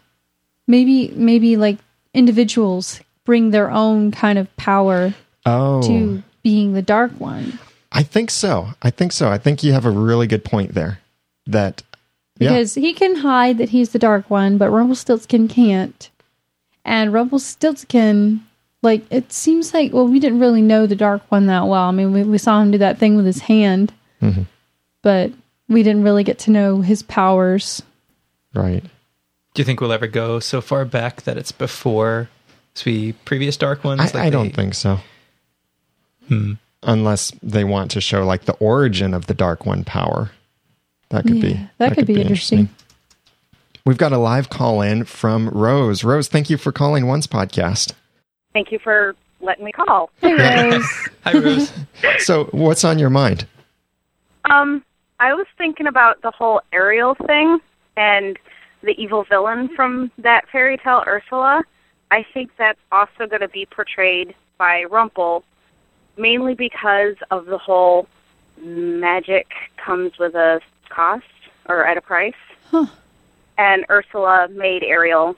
[0.68, 1.78] maybe maybe like
[2.14, 5.14] individuals bring their own kind of power
[5.46, 5.82] Oh.
[5.84, 7.60] to being the Dark One.
[7.92, 8.70] I think so.
[8.82, 9.30] I think so.
[9.30, 11.00] I think you have a really good point there.
[11.52, 11.84] That
[12.40, 16.10] yeah, Because he can hide that he's the Dark One, but Rumpelstiltskin can't.
[16.86, 18.42] And Rumpelstiltskin,
[18.82, 21.84] like, it seems like, well, we didn't really know the Dark One that well.
[21.84, 24.46] I mean, we, we saw him do that thing with his hand, Mhm.
[25.02, 25.32] but
[25.68, 27.82] we didn't really get to know his powers.
[28.54, 28.84] right.
[29.56, 32.30] Do you think we'll ever go so far back that it's before
[32.84, 34.00] the previous Dark Ones?
[34.00, 35.00] I, Like I don't think so.
[36.28, 36.54] Hmm.
[36.84, 40.32] Unless they want to show like the origin of the Dark One power.
[41.10, 42.70] That could be Yeah, that could be interesting.
[43.86, 46.04] We've got a live call in from Rose.
[46.04, 47.94] Rose, thank you for calling Once Podcast.
[48.54, 50.12] Thank you for letting me call.
[50.22, 50.86] Hey, Rose.
[51.24, 51.74] Hi, Rose.
[52.20, 53.48] So, what's on your mind?
[54.46, 54.84] Um,
[55.20, 57.60] I was thinking about the whole Ariel thing
[57.98, 58.38] and
[58.82, 61.64] the evil villain from that fairy tale, Ursula.
[62.12, 65.44] I think that's also going to be portrayed by Rumpel,
[66.18, 68.08] mainly because of the whole
[68.62, 71.26] magic comes with a cost
[71.68, 72.34] or at a price.
[72.72, 72.88] Huh.
[73.58, 75.36] And Ursula made Ariel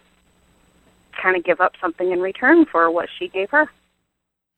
[1.21, 3.69] kind of give up something in return for what she gave her.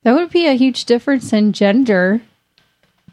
[0.03, 2.21] That would be a huge difference in gender.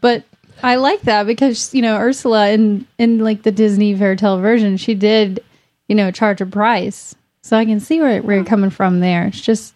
[0.01, 0.23] But
[0.61, 4.77] I like that because, you know, Ursula in in like the Disney fairy tale version,
[4.77, 5.43] she did,
[5.87, 7.15] you know, charge a price.
[7.43, 8.49] So I can see where, where you're hmm.
[8.49, 9.27] coming from there.
[9.27, 9.73] It's just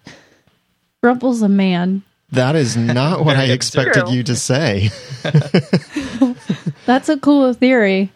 [1.03, 2.03] Rumpel's a man.
[2.31, 4.13] That is not what I expected true.
[4.13, 4.89] you to say.
[6.85, 8.11] That's a cool theory.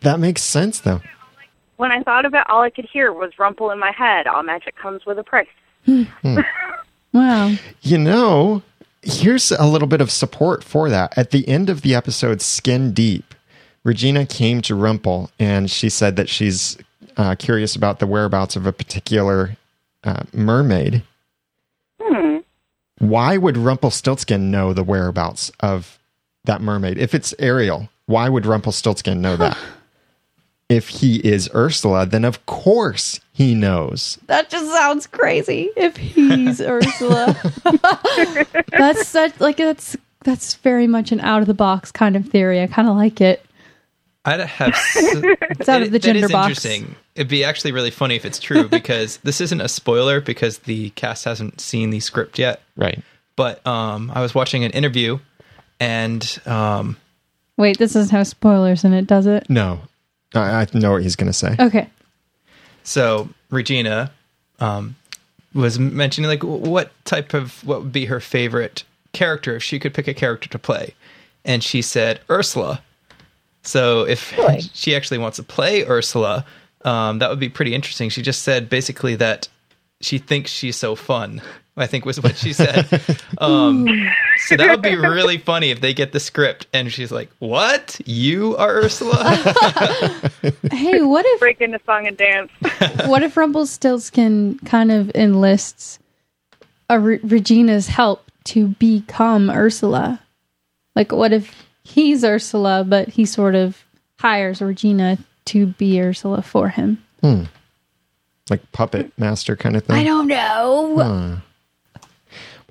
[0.00, 1.00] That makes sense, though.
[1.76, 4.26] When I thought of it, all I could hear was rumple in my head.
[4.26, 5.48] All magic comes with a price.
[7.12, 7.52] Wow.
[7.82, 8.62] You know,
[9.02, 11.16] here's a little bit of support for that.
[11.16, 13.34] At the end of the episode, Skin Deep,
[13.84, 16.78] Regina came to Rumple and she said that she's
[17.16, 19.56] uh, curious about the whereabouts of a particular
[20.04, 21.02] uh, mermaid.
[22.00, 22.38] Hmm.
[22.98, 25.98] Why would Rumpelstiltskin know the whereabouts of
[26.44, 26.98] that mermaid?
[26.98, 29.56] If it's Ariel, why would Rumpelstiltskin know that?
[30.68, 34.18] If he is Ursula, then of course he knows.
[34.26, 35.70] That just sounds crazy.
[35.76, 37.36] If he's Ursula,
[38.70, 42.62] that's such like that's that's very much an out of the box kind of theory.
[42.62, 43.44] I kind of like it.
[44.24, 44.74] I'd have.
[45.52, 46.64] It's out of the that gender box.
[46.64, 46.96] Interesting.
[47.14, 50.90] It'd be actually really funny if it's true because this isn't a spoiler because the
[50.90, 52.62] cast hasn't seen the script yet.
[52.76, 53.02] Right.
[53.36, 55.18] But um, I was watching an interview,
[55.82, 56.96] and um,
[57.56, 59.48] Wait, this doesn't have spoilers in it, does it?
[59.50, 59.80] No.
[60.34, 61.56] I, I know what he's going to say.
[61.58, 61.88] Okay.
[62.84, 64.10] so Regina
[64.60, 64.96] um,
[65.54, 69.92] was mentioning like what type of what would be her favorite character if she could
[69.92, 70.94] pick a character to play,
[71.44, 72.80] and she said Ursula.
[73.62, 74.60] So if Really?
[74.72, 76.44] she actually wants to play Ursula,
[76.84, 78.08] um, that would be pretty interesting.
[78.08, 79.48] She just said basically that
[80.00, 81.42] she thinks she's so fun.
[81.76, 82.86] I think was what she said.
[83.38, 83.88] Um,
[84.36, 88.00] so that would be really funny if they get the script and she's like, "What?
[88.04, 89.16] You are Ursula?"
[90.70, 92.52] Hey, what if Break into song and dance.
[93.06, 95.98] what if Rumpelstiltskin kind of enlists
[96.88, 100.20] a Re- Regina's help to become Ursula?
[100.94, 103.84] Like, what if he's Ursula, but he sort of
[104.20, 107.02] hires Regina to be Ursula for him?
[108.50, 109.96] Like puppet master kind of thing.
[109.96, 111.40] I don't know.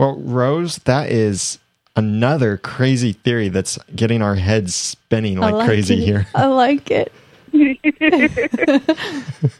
[0.02, 1.60] Well, Rose, that is
[1.96, 6.04] another crazy theory that's getting our heads spinning I like, crazy it.
[6.04, 6.28] here.
[6.34, 7.14] I like it.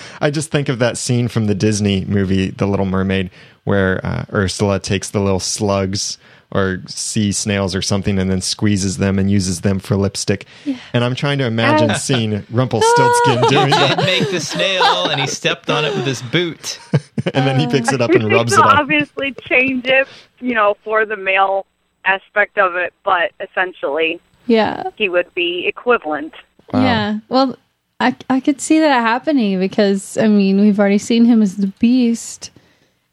[0.20, 3.30] I just think of that scene from the Disney movie, The Little Mermaid,
[3.64, 6.18] where uh, Ursula takes the little slugs
[6.52, 10.46] or sea snails or something and then squeezes them and uses them for lipstick.
[10.92, 15.26] And I'm trying to imagine seeing Rumpelstiltskin doing He'd that, make the snail and he
[15.26, 16.80] stepped on it with his boot.
[17.34, 18.78] and then he picks it up and rubs it They'll on.
[18.78, 20.06] obviously change it,
[20.40, 21.66] you know, for the male
[22.04, 24.84] aspect of it, but essentially Yeah.
[24.96, 26.32] he would be equivalent.
[26.72, 26.82] Wow.
[26.82, 27.18] Yeah.
[27.28, 27.56] Well,
[27.98, 31.66] I I could see that happening because I mean we've already seen him as the
[31.78, 32.50] Beast,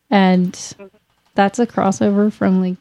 [0.10, 0.54] and
[1.36, 2.78] that's a crossover from like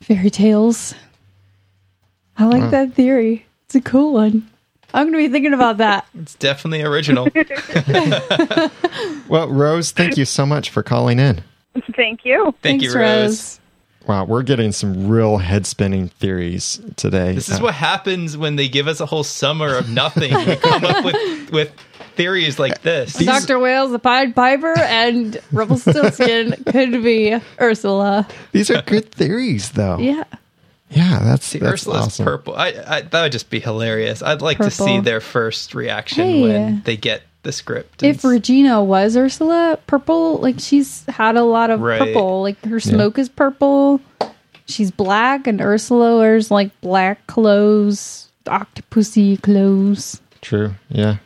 [0.00, 0.94] fairy tales.
[2.38, 3.46] I like that theory.
[3.66, 4.48] It's a cool one.
[4.94, 6.06] I'm gonna be thinking about that.
[6.18, 7.28] It's definitely original.
[9.28, 11.42] Well, Rose, thank you so much for calling in.
[11.96, 12.54] Thank you.
[12.60, 13.60] Thank Thanks, you, Rose.
[14.06, 17.34] Wow, we're getting some real head spinning theories today.
[17.34, 20.34] This is Uh, what happens when they give us a whole summer of nothing.
[20.46, 21.72] We come up with with
[22.16, 23.14] theories like this.
[23.14, 23.58] Dr.
[23.58, 28.26] Wales, the Pied Piper, and Rumpelstiltskin could be Ursula.
[28.50, 29.98] these are good theories, though.
[29.98, 30.24] Yeah.
[30.92, 32.24] Yeah, that's, See, that's Ursula's awesome.
[32.24, 32.54] purple.
[32.54, 34.22] I, I that would just be hilarious.
[34.22, 36.42] I'd like to see their first reaction Hey.
[36.42, 38.02] when they get the script.
[38.02, 41.98] If And- Regina was Ursula, purple, like she's had a lot of Right.
[42.00, 42.42] purple.
[42.42, 44.00] Like her smoke is purple.
[44.66, 50.20] She's black, and Ursula wears like black clothes, octopusy clothes.
[50.40, 50.74] True.
[50.88, 51.16] Yeah.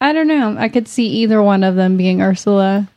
[0.00, 0.56] I don't know.
[0.58, 2.88] I could see either one of them being Ursula.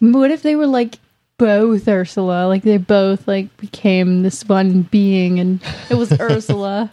[0.00, 0.98] What if they were like
[1.38, 2.46] both Ursula?
[2.46, 6.90] Like they both like became this one being, and it was Ursula.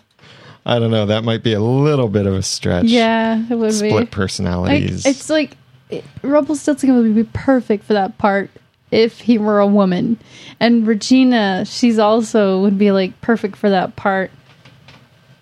[0.66, 1.06] I don't know.
[1.06, 2.86] That might be a little bit of a stretch.
[2.86, 3.74] Yeah, it would be.
[3.74, 5.06] Split Like, personalities.
[5.06, 5.58] it's like
[5.90, 8.50] it, Rumpelstiltskin would be perfect for that part
[8.92, 10.18] if he were a woman,
[10.60, 14.32] and Regina, she's also would be like perfect for that part.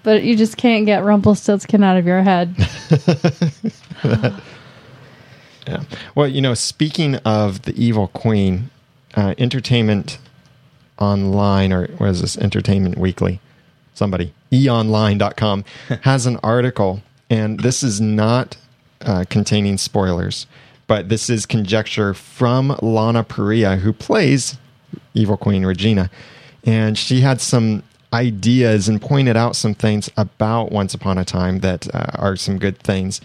[0.04, 2.54] But you just can't get Rumpelstiltskin out of your head.
[5.68, 5.84] yeah.
[6.16, 8.70] Well, you know, speaking of the evil queen,
[9.16, 10.18] uh, Entertainment
[11.00, 12.38] Online, or what is this?
[12.38, 13.40] Entertainment Weekly.
[13.94, 15.66] Somebody, eonline.com,
[16.02, 18.58] has an article, and this is not
[19.02, 20.48] uh, containing spoilers,
[20.88, 24.58] but this is conjecture from Lana Parrilla, who plays
[25.14, 26.10] Evil Queen Regina.
[26.64, 27.84] And she had some
[28.14, 32.58] ideas and pointed out some things about Once Upon a Time that uh, are some
[32.58, 33.20] good things.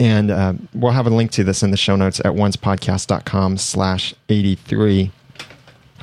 [0.00, 4.14] And uh, we'll have a link to this in the show notes at oncepodcast.com slash
[4.28, 5.10] 83.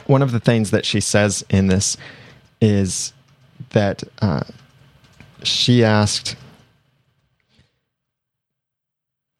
[0.05, 1.97] One of the things that she says in this
[2.59, 3.13] is
[3.69, 4.43] that uh,
[5.43, 6.35] she asked,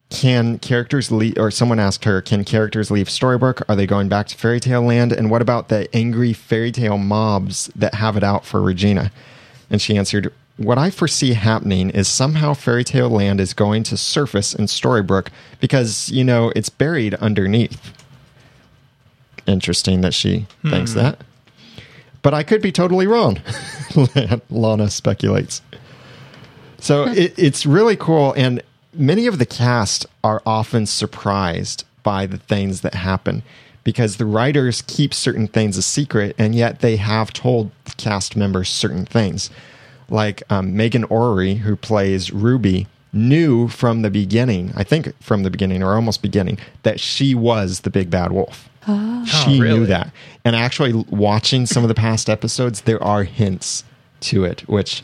[0.09, 3.61] can characters leave, or someone asked her, can characters leave Storybrooke?
[3.67, 5.11] Are they going back to Fairy Tale Land?
[5.11, 9.11] And what about the angry fairy tale mobs that have it out for Regina?
[9.69, 13.97] And she answered, What I foresee happening is somehow Fairy Tale Land is going to
[13.97, 15.27] surface in Storybrooke
[15.59, 17.91] because, you know, it's buried underneath.
[19.45, 20.99] interesting that she thinks hmm.
[20.99, 21.19] that.
[22.21, 23.41] But I could be totally wrong.
[24.49, 25.61] Lana speculates.
[26.79, 32.37] So it, it's really cool, and many of the cast are often surprised by the
[32.37, 33.43] things that happen
[33.83, 38.35] because the writers keep certain things a secret, and yet they have told the cast
[38.35, 39.49] members certain things.
[40.09, 45.49] Like um, Meghan Ory, who plays Ruby, knew from the beginning, I think from the
[45.49, 48.69] beginning or almost beginning, that she was the big bad wolf.
[48.85, 49.79] She Oh, really?
[49.79, 50.11] knew that.
[50.43, 53.83] And actually, watching some of the past episodes, there are hints
[54.21, 55.03] to it, which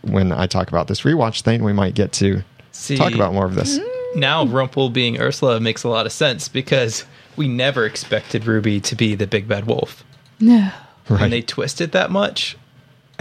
[0.00, 3.44] when I talk about this rewatch thing, we might get to See, talk about more
[3.46, 3.78] of this.
[4.16, 7.04] now Rumpel being Ursula makes a lot of sense because
[7.36, 10.02] we never expected Ruby to be the big bad wolf.
[10.40, 10.70] No.
[11.08, 11.22] Right.
[11.22, 12.56] And they twist it that much.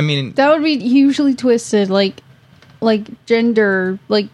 [0.02, 2.22] I mean, That would be hugely twisted, like,
[2.82, 4.28] like gender, like.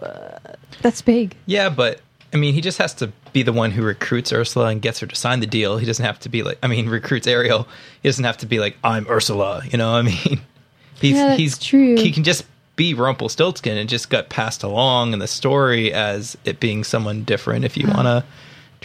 [0.00, 0.38] Uh,
[0.80, 1.34] that's big.
[1.46, 2.00] yeah, but
[2.32, 5.06] I mean, he just has to be the one who recruits Ursula and gets her
[5.06, 5.78] to sign the deal.
[5.78, 7.66] He doesn't have to be like, I mean, recruits Ariel.
[8.02, 9.62] He doesn't have to be like, I'm Ursula.
[9.68, 10.40] You know, what I mean,
[11.00, 11.96] he's Yeah, that's he's true.
[11.96, 12.44] He can just
[12.76, 17.64] be Rumpelstiltskin and just got passed along in the story as it being someone different.
[17.64, 18.24] If you want to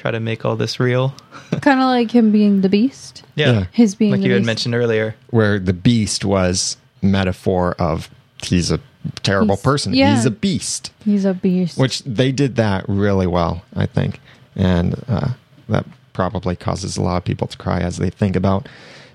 [0.02, 1.14] try to make all this real,
[1.62, 3.24] kind of like him being the beast.
[3.36, 3.66] yeah, Yeah.
[3.72, 4.46] His being like the you had beast.
[4.48, 5.16] mentioned earlier.
[5.30, 8.10] Where the beast was metaphor of
[8.44, 8.80] he's a
[9.24, 9.94] terrible He's- person.
[9.94, 10.16] yeah.
[10.16, 10.92] He's a beast.
[11.06, 11.78] He's a beast.
[11.78, 14.20] Which they did that really well, I think.
[14.56, 15.30] And uh,
[15.70, 18.68] that probably causes a lot of people to cry as they think about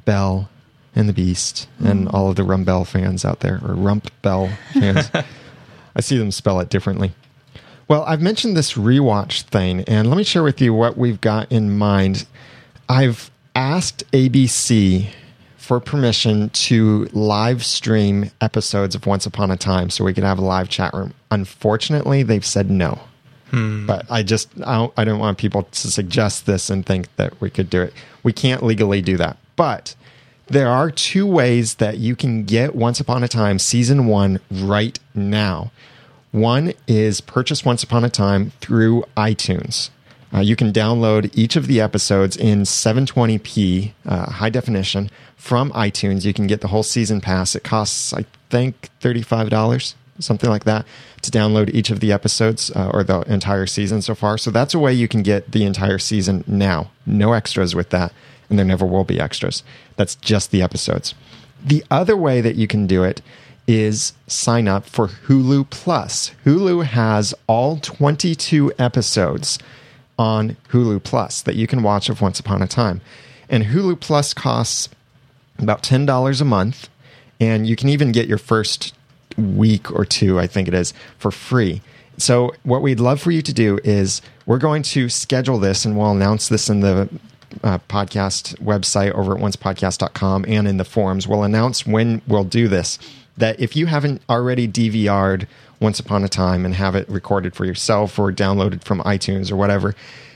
[0.04, 0.48] Belle
[0.94, 5.10] and the Beast and all of the Rumbelle fans out there, or Rump Bell fans.
[5.96, 7.12] I see them spell it differently.
[7.88, 11.50] Well, I've mentioned this rewatch thing, and let me share with you what we've got
[11.52, 12.26] in mind.
[12.88, 15.08] I've asked ABC
[15.56, 20.38] for permission to live stream episodes of Once Upon a Time so we could have
[20.38, 21.14] a live chat room.
[21.30, 23.00] Unfortunately, they've said no.
[23.50, 23.86] Hmm.
[23.86, 27.40] But I just I don't, I don't want people to suggest this and think that
[27.40, 27.92] we could do it.
[28.22, 29.36] We can't legally do that.
[29.54, 29.94] But
[30.48, 34.98] there are two ways that you can get Once Upon a Time season 1 right
[35.14, 35.70] now.
[36.36, 39.88] One is purchase Once Upon a Time through iTunes.
[40.34, 46.26] Uh, you can download each of the episodes in 720p uh, high definition from iTunes.
[46.26, 47.54] You can get the whole season pass.
[47.56, 50.84] It costs, I think, $35, something like that,
[51.22, 54.36] to download each of the episodes uh, or the entire season so far.
[54.36, 56.90] So that's a way you can get the entire season now.
[57.06, 58.12] No extras with that,
[58.50, 59.62] and there never will be extras.
[59.96, 61.14] That's just the episodes.
[61.64, 63.22] The other way that you can do it
[63.66, 66.32] is sign up for Hulu Plus.
[66.44, 69.58] Hulu has all 22 episodes
[70.18, 73.00] on Hulu Plus that you can watch of Once Upon a Time.
[73.48, 74.88] And Hulu Plus costs
[75.58, 76.88] about $10 a month.
[77.40, 78.94] And you can even get your first
[79.36, 81.82] week or two, I think it is, for free.
[82.18, 85.98] So, what we'd love for you to do is we're going to schedule this and
[85.98, 87.10] we'll announce this in the
[87.62, 91.28] uh, podcast website over at oncepodcast.com and in the forums.
[91.28, 92.98] We'll announce when we'll do this.
[93.36, 95.46] That if you haven't already DVR'd
[95.80, 99.56] Once Upon a Time and have it recorded for yourself or downloaded from iTunes or
[99.56, 99.94] whatever,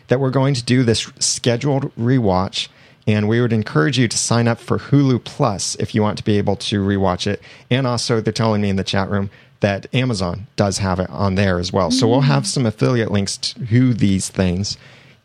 [0.09, 2.69] that we're going to do this scheduled rewatch.
[3.07, 6.25] And we would encourage you to sign up for Hulu Plus if you want to
[6.25, 7.41] be able to rewatch it.
[7.71, 9.31] And also, they're telling me in the chat room
[9.61, 11.91] that Amazon does have it on there as well.
[11.91, 12.31] So we'll mm-hmm.
[12.31, 14.77] have some affiliate links to these things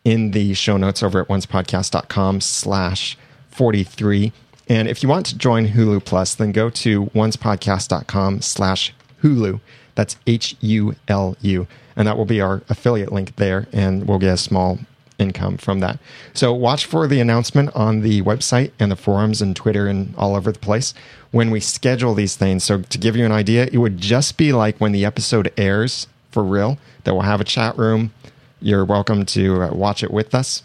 [0.03, 3.17] in the show notes over at oncepodcast.com slash
[3.49, 4.31] 43.
[4.67, 9.59] And if you want to join Hulu Plus, then go to oncepodcast.com slash Hulu.
[9.93, 11.67] That's H U L U.
[11.95, 14.79] And that will be our affiliate link there, and we'll get a small
[15.17, 15.97] income from that.
[16.33, 20.35] So watch for the announcement on the website and the forums and Twitter and all
[20.35, 20.93] over the place
[21.31, 22.65] when we schedule these things.
[22.65, 26.07] So to give you an idea, it would just be like when the episode airs
[26.31, 28.11] for real, that we'll have a chat room.
[28.59, 30.63] You're welcome to uh, watch it with us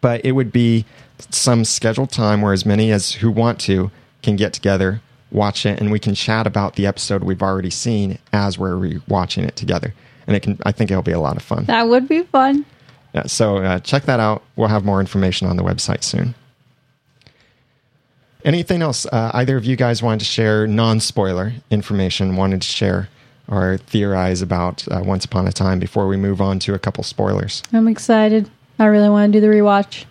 [0.00, 0.84] but it would be
[1.30, 3.90] some scheduled time where as many as who want to
[4.22, 5.00] can get together,
[5.30, 9.00] watch it, and we can chat about the episode we've already seen as we're re-
[9.08, 9.94] watching it together.
[10.26, 11.64] And it can, I think it'll be a lot of fun.
[11.66, 12.64] that would be fun.
[13.14, 14.42] Yeah, so uh, check that out.
[14.56, 16.34] We'll have more information on the website soon.
[18.44, 22.68] Anything else uh, either of you guys wanted to share, non spoiler information, wanted to
[22.68, 23.08] share
[23.48, 27.02] or theorize about uh, Once Upon a Time before we move on to a couple
[27.04, 27.62] spoilers?
[27.72, 28.50] I'm excited.
[28.78, 30.04] I really want to do the rewatch.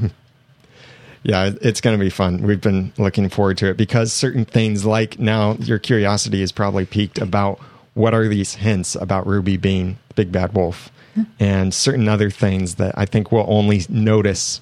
[1.26, 2.42] Yeah, it's going to be fun.
[2.42, 6.86] We've been looking forward to it because certain things, like now, your curiosity is probably
[6.86, 7.58] peaked about
[7.94, 10.88] what are these hints about Ruby being the big bad wolf,
[11.40, 14.60] and certain other things that I think we'll only notice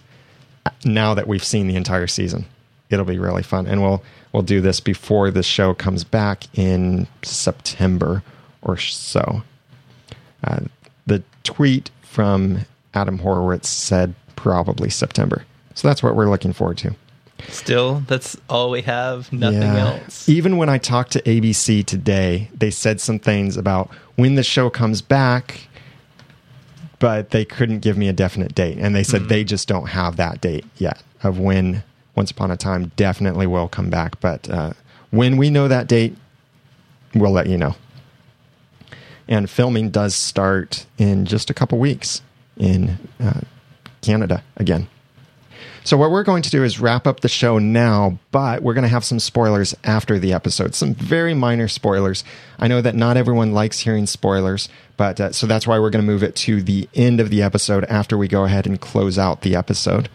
[0.86, 2.46] now that we've seen the entire season.
[2.88, 4.02] It'll be really fun, and we'll
[4.32, 8.22] we'll do this before the show comes back in September
[8.62, 9.42] or so.
[10.42, 10.60] Uh,
[11.04, 12.60] the tweet from
[12.94, 15.44] Adam Horowitz said probably September.
[15.74, 16.94] So that's what we're looking forward to.
[17.48, 19.30] Still, that's all we have.
[19.32, 19.78] Nothing Yeah.
[20.04, 20.28] else.
[20.28, 24.70] Even when I talked to ABC today, they said some things about when the show
[24.70, 25.68] comes back,
[27.00, 28.78] but they couldn't give me a definite date.
[28.78, 31.82] And they said they just don't have that date yet of when
[32.14, 34.20] Once Upon a Time definitely will come back.
[34.20, 34.72] But uh,
[35.10, 36.16] when we know that date,
[37.14, 37.74] we'll let you know.
[39.28, 42.22] And filming does start in just a couple weeks
[42.56, 43.40] in uh,
[44.02, 44.86] Canada again.
[45.84, 48.84] So what we're going to do is wrap up the show now, but we're going
[48.84, 50.74] to have some spoilers after the episode.
[50.74, 52.24] Some very minor spoilers.
[52.58, 56.02] I know that not everyone likes hearing spoilers, but uh, so that's why we're going
[56.02, 59.18] to move it to the end of the episode after we go ahead and close
[59.18, 60.08] out the episode.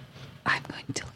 [0.44, 1.09] I'm going to.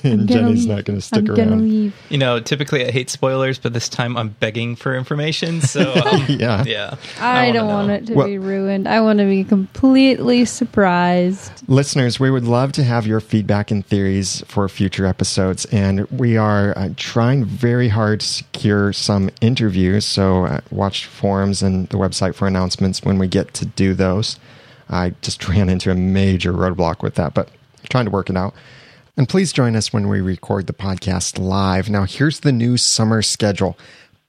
[0.04, 0.76] and Jenny's leave.
[0.76, 1.62] not going to stick I'm around.
[1.68, 1.94] leave.
[2.08, 5.60] You know, typically I hate spoilers, but this time I'm begging for information.
[5.60, 6.64] So, um, Yeah.
[6.64, 6.96] yeah.
[7.20, 7.74] I, wanna don't know.
[7.74, 8.88] want it to Well- be ruined.
[8.88, 11.50] I want to be completely surprised.
[11.68, 16.36] Listeners, we would love to have your feedback and theories for future episodes, and we
[16.36, 20.04] are uh, trying very hard to secure some interviews.
[20.04, 24.38] So, uh, watch forums and the website for announcements when we get to do those.
[24.90, 27.48] I just ran into a major roadblock with that, but
[27.88, 28.54] trying to work it out.
[29.16, 31.90] And please join us when we record the podcast live.
[31.90, 33.76] Now, here's the new summer schedule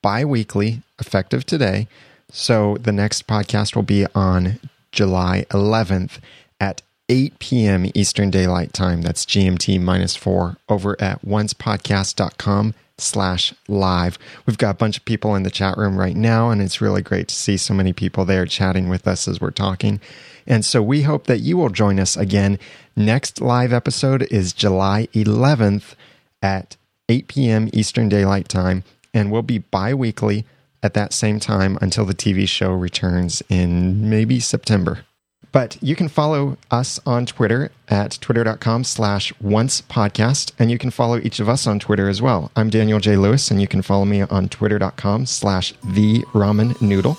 [0.01, 1.87] bi weekly, effective today.
[2.29, 4.59] So the next podcast will be on
[4.91, 6.19] July 11th
[6.59, 7.85] at 8 p.m.
[7.93, 9.01] Eastern Daylight Time.
[9.01, 14.17] That's GMT minus four over at oncepodcast.com slash live.
[14.45, 17.01] We've got a bunch of people in the chat room right now, and it's really
[17.01, 19.99] great to see so many people there chatting with us as we're talking.
[20.45, 22.59] And so we hope that you will join us again.
[22.95, 25.95] Next live episode is July 11th
[26.41, 26.77] at
[27.09, 27.69] 8 p.m.
[27.73, 28.83] Eastern Daylight Time,
[29.13, 30.45] and we'll be bi weekly
[30.81, 35.05] at that same time until the TV show returns in maybe September.
[35.53, 40.89] But you can follow us on Twitter at twitter.com slash once podcast, and you can
[40.89, 42.51] follow each of us on Twitter as well.
[42.55, 43.15] I'm Daniel J.
[43.17, 47.17] Lewis, and you can follow me on twitter.com slash the ramen noodle.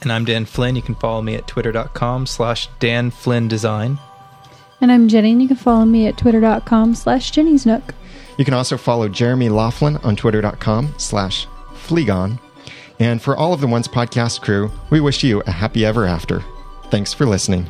[0.00, 0.76] And I'm Dan Flynn.
[0.76, 3.98] You can follow me at twitter.com slash Dan Flynn Design.
[4.80, 7.94] And I'm Jenny, and you can follow me at twitter.com slash Jenny's Nook.
[8.36, 12.38] You can also follow Jeremy Laughlin on twitter.com slash Fleegon.
[13.00, 16.44] And for all of the Once Podcast crew, we wish you a happy ever after.
[16.90, 17.68] Thanks for listening.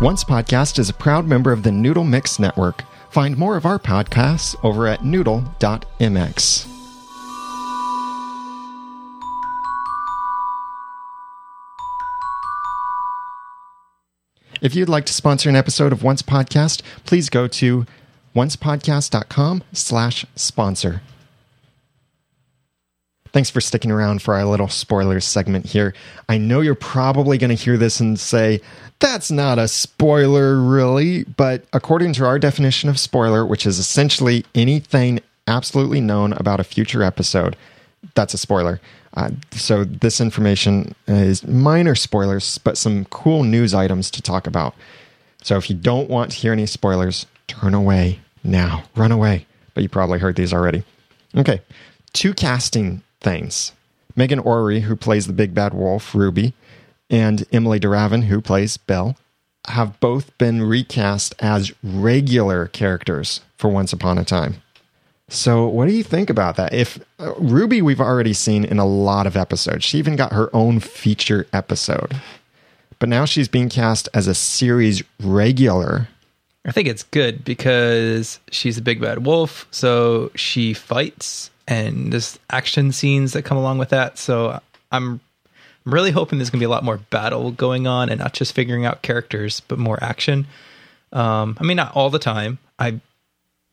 [0.00, 2.84] Once Podcast is a proud member of the Noodle Mix Network.
[3.10, 6.68] Find more of our podcasts over at noodle.mx.
[14.60, 17.84] If you'd like to sponsor an episode of Once Podcast, please go to
[18.36, 21.02] oncepodcast.com slash sponsor.
[23.32, 25.94] Thanks for sticking around for our little spoilers segment here.
[26.28, 28.60] I know you're probably going to hear this and say,
[29.00, 31.24] that's not a spoiler, really.
[31.24, 36.64] But according to our definition of spoiler, which is essentially anything absolutely known about a
[36.64, 37.56] future episode,
[38.14, 38.80] that's a spoiler.
[39.14, 44.74] Uh, so this information is minor spoilers, but some cool news items to talk about.
[45.42, 48.84] So if you don't want to hear any spoilers, turn away now.
[48.96, 49.46] Run away.
[49.74, 50.82] But you probably heard these already.
[51.36, 51.62] Okay.
[52.12, 53.72] Two casting things.
[54.16, 56.52] Meghan Ory, who plays the big bad wolf, Ruby,
[57.08, 59.16] and Emilie de Ravin, who plays Belle,
[59.68, 64.62] have both been recast as regular characters for Once Upon a Time.
[65.28, 66.72] So, what do you think about that?
[66.72, 70.54] If uh, Ruby, we've already seen in a lot of episodes, she even got her
[70.56, 72.18] own feature episode.
[72.98, 76.08] But now she's being cast as a series regular.
[76.64, 82.38] I think it's good because she's a big bad wolf, so she fights and there's
[82.50, 84.18] action scenes that come along with that.
[84.18, 84.60] So
[84.90, 85.20] I'm
[85.86, 88.54] I'm really hoping there's gonna be a lot more battle going on and not just
[88.54, 90.46] figuring out characters, but more action.
[91.12, 92.58] Um, I mean, not all the time.
[92.78, 93.00] I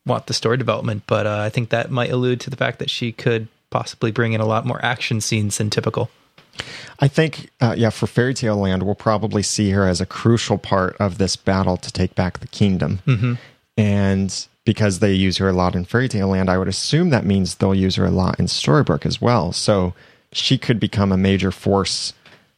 [0.06, 2.90] want the story development, but uh, I think that might allude to the fact that
[2.90, 6.10] she could possibly bring in a lot more action scenes than typical.
[7.00, 10.58] I think, uh, yeah, for Fairy Tale Land, we'll probably see her as a crucial
[10.58, 13.00] part of this battle to take back the kingdom.
[13.06, 13.34] Mm-hmm.
[13.78, 17.26] And because they use her a lot in Fairy Tale Land, I would assume that
[17.26, 19.54] means they'll use her a lot in Storybrooke as well.
[19.54, 19.94] So
[20.34, 22.14] she could become a major force,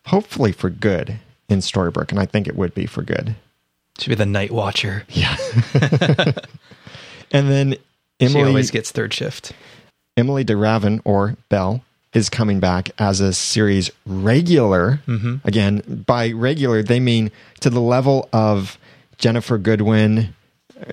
[0.07, 2.11] hopefully for good, in Storybrooke.
[2.11, 3.35] And I think it would be for good.
[3.99, 5.03] She'd be the Night Watcher.
[5.09, 5.35] Yeah.
[7.31, 7.73] and then
[8.21, 9.51] She Emily, always gets third shift.
[10.15, 11.83] Emilie de Ravin, or Belle,
[12.13, 15.01] is coming back as a series regular.
[15.07, 15.47] Mm-hmm.
[15.47, 18.77] Again, by regular, they mean to the level of
[19.19, 20.33] Ginnifer Goodwin,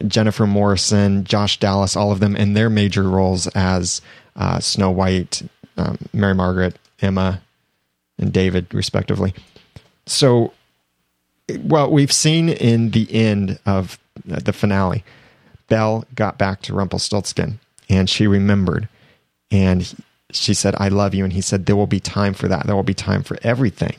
[0.07, 4.01] Jennifer Morrison, Josh Dallas, all of them in their major roles as
[4.37, 5.43] uh, Snow White,
[5.77, 7.43] um, Mary Margaret, Emma,
[8.19, 9.35] and David, respectively.
[10.07, 10.53] So,
[11.63, 15.05] well, we've seen in the end of the finale,
[15.69, 17.59] Belle got back to Rumpelstiltskin
[17.89, 18.89] and she remembered.
[19.51, 19.95] And
[20.31, 21.25] she said, I love you.
[21.25, 22.67] And he said, There will be time for that.
[22.67, 23.97] There will be time for everything.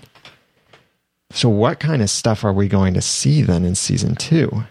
[1.31, 4.63] So, what kind of stuff are we going to see then in season two?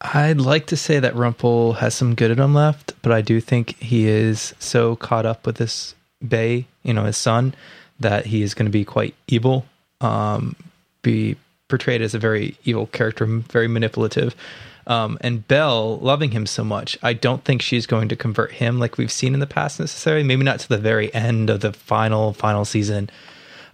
[0.00, 3.40] I'd like to say that Rumpel has some good in him left, but I do
[3.40, 7.54] think he is so caught up with this Bae, you know, his son,
[7.98, 9.66] that he is going to be quite evil,
[10.00, 10.54] um,
[11.02, 11.36] be
[11.68, 14.36] portrayed as a very evil character, very manipulative.
[14.86, 18.78] Um, and Belle, loving him so much, I don't think she's going to convert him
[18.78, 20.22] like we've seen in the past necessarily.
[20.22, 23.10] Maybe not to the very end of the final final season,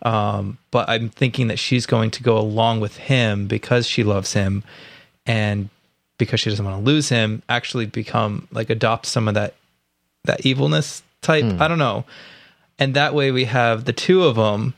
[0.02, 4.32] um, but I'm thinking that she's going to go along with him because she loves
[4.32, 4.64] him,
[5.24, 5.68] and
[6.18, 9.54] because she doesn't want to lose him, actually become like adopt some of that
[10.24, 11.44] that evilness type.
[11.60, 12.04] I don't know,
[12.78, 14.74] and that way we have the two of them,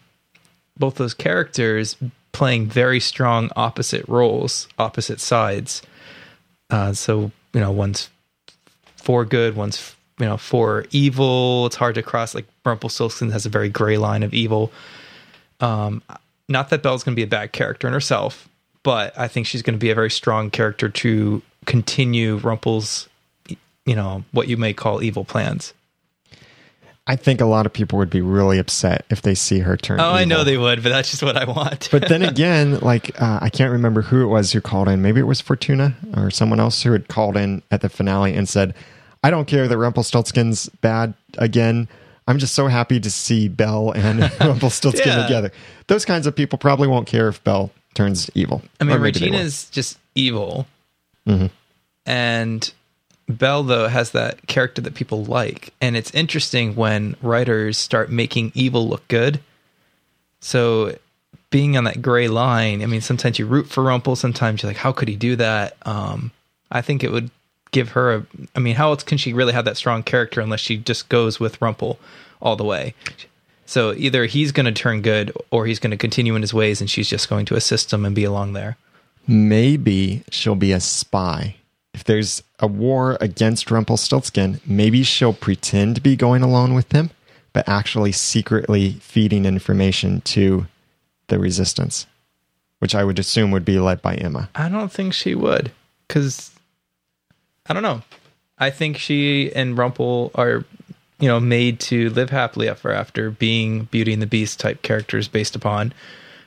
[0.78, 1.97] both those characters
[2.32, 5.82] playing very strong opposite roles, opposite sides.
[6.68, 8.11] Uh, so you know, one's
[8.97, 11.66] for good, one's you know for evil.
[11.66, 12.34] It's hard to cross.
[12.34, 14.72] Like Rumpelstiltskin has a very gray line of evil.
[15.61, 16.03] Um,
[16.49, 18.49] not that Belle's going to be a bad character in herself,
[18.87, 23.09] but I think she's going to be a very strong character to continue Rumpel's,
[23.84, 25.74] you know, what you may call evil plans.
[27.09, 29.99] I think a lot of people would be really upset if they see her turn.
[30.01, 31.89] Oh, I know they would, but that's just what I want.
[31.91, 35.03] But then again, like uh, I can't remember who it was who called in.
[35.03, 38.49] Maybe it was Fortuna or someone else who had called in at the finale and
[38.49, 38.72] said,
[39.24, 41.89] "I don't care that Rumpelstiltskin's bad again.
[42.28, 45.22] I'm just so happy to see Belle and Rumpelstiltskin Yeah.
[45.24, 45.51] together."
[45.89, 48.62] Those kinds of people probably won't care if Belle turns evil.
[48.80, 49.32] I mean, Or maybe they will.
[49.32, 50.66] Regina's just evil,
[51.26, 51.51] Mhm.
[52.07, 52.72] and
[53.28, 58.53] Belle though has that character that people like, and it's interesting when writers start making
[58.55, 59.40] evil look good.
[60.40, 60.97] So,
[61.51, 64.76] being on that gray line, I mean, sometimes you root for Rumpel, sometimes you're like,
[64.76, 65.76] how could he do that?
[65.84, 66.30] Um,
[66.70, 67.30] I think it would
[67.72, 68.26] give her a.
[68.55, 71.40] I mean, how else can she really have that strong character unless she just goes
[71.40, 71.97] with Rumpel
[72.40, 72.94] all the way?
[73.67, 76.81] So either he's going to turn good, or he's going to continue in his ways,
[76.81, 78.77] and she's just going to assist him and be along there.
[79.27, 81.57] maybe she'll be a spy.
[81.95, 87.11] If there's a war against Rumpelstiltskin, maybe she'll pretend to be going along with him,
[87.53, 90.67] but actually secretly feeding information to
[91.29, 92.07] the resistance,
[92.79, 94.51] which I would assume would be led by Emma.
[94.55, 95.73] I don't think she would,
[96.07, 96.51] because
[97.67, 98.03] I don't know.
[98.59, 100.64] I think she and Rumpel are,
[101.19, 105.29] you know, made to live happily ever after, being Beauty and the Beast type characters
[105.29, 105.93] based upon.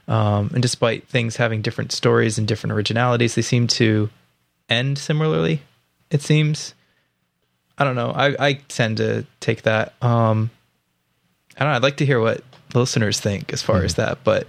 [0.08, 4.10] Um, and despite things having different stories and different originalities, they seem to
[4.68, 5.62] end similarly.
[6.10, 6.74] It seems.
[7.78, 8.12] I don't know.
[8.12, 9.94] I, I tend to take that.
[10.02, 10.50] Um,
[11.56, 11.78] I don't know.
[11.78, 12.44] I'd like to hear what
[12.74, 14.48] listeners think as far as that, but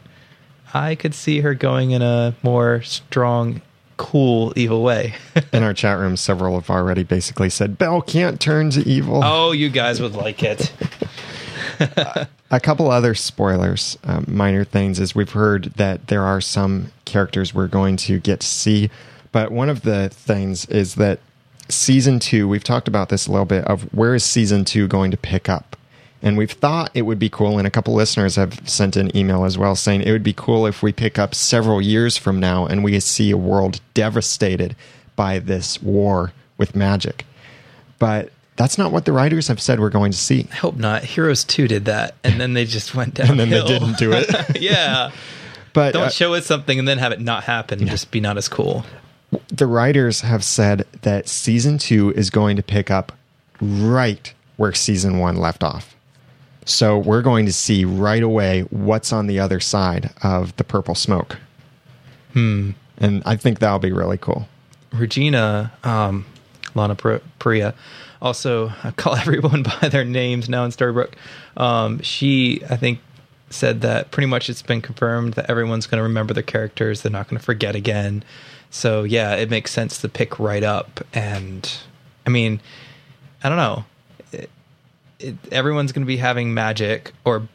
[0.72, 3.62] I could see her going in a more strong,
[4.00, 5.14] cool, evil way.
[5.52, 9.20] In our chat room, several have already basically said, Belle can't turn to evil.
[9.22, 10.72] oh, you guys would like it.
[12.50, 17.52] A couple other spoilers, um, minor things, is we've heard that there are some characters
[17.52, 18.90] we're going to get to see.
[19.32, 21.20] But one of the things is that
[21.68, 25.10] season two, we've talked about this a little bit of where is season two going
[25.10, 25.76] to pick up?
[26.22, 29.44] And we've thought it would be cool, and a couple listeners have sent an email
[29.44, 32.66] as well saying it would be cool if we pick up several years from now
[32.66, 34.76] and we see a world devastated
[35.16, 37.24] by this war with magic.
[37.98, 40.46] But that's not what the writers have said we're going to see.
[40.52, 41.02] I hope not.
[41.02, 43.28] Heroes 2 did that, and then they just went down.
[43.30, 44.28] And then they didn't do it.
[44.60, 45.10] yeah.
[45.72, 48.18] But Don't uh, show us something and then have it not happen and just be
[48.18, 48.84] not as cool.
[49.52, 53.12] the writers have said that season two is going to pick up
[53.60, 55.94] right where season one left off.
[56.64, 60.94] So we're going to see right away what's on the other side of the purple
[60.94, 61.38] smoke.
[62.32, 62.72] Hmm.
[62.98, 64.46] And I think that'll be really cool.
[64.92, 66.26] Regina, um,
[66.74, 67.74] Lana Parrilla,
[68.20, 71.14] also I call everyone by their names now in Storybrooke.
[71.56, 73.00] Um, she, I think,
[73.52, 77.02] said that pretty much it's been confirmed that everyone's going to remember the characters.
[77.02, 78.22] They're not going to forget again.
[78.70, 81.04] So yeah, it makes sense to pick right up.
[81.12, 81.70] And
[82.26, 82.60] I mean,
[83.42, 83.84] I don't know.
[85.20, 87.48] It, everyone's going to be having magic or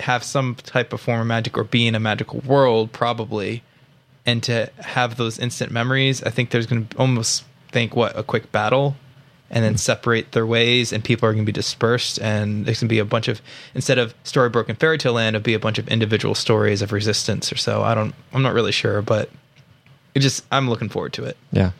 [0.00, 3.62] have some type of form of magic or be in a magical world probably
[4.26, 8.24] and to have those instant memories i think there's going to almost think what a
[8.24, 8.96] quick battle
[9.50, 9.78] and then mm-hmm.
[9.78, 12.98] separate their ways, and people are going to be dispersed, and there's going to be
[12.98, 13.40] a bunch of
[13.74, 16.92] instead of Storybrooke and Fairy Tale Land, it'll be a bunch of individual stories of
[16.92, 17.82] resistance or so.
[17.82, 19.30] I don't, I'm not really sure, but
[20.14, 21.36] it just I'm looking forward to it.
[21.52, 21.70] Yeah.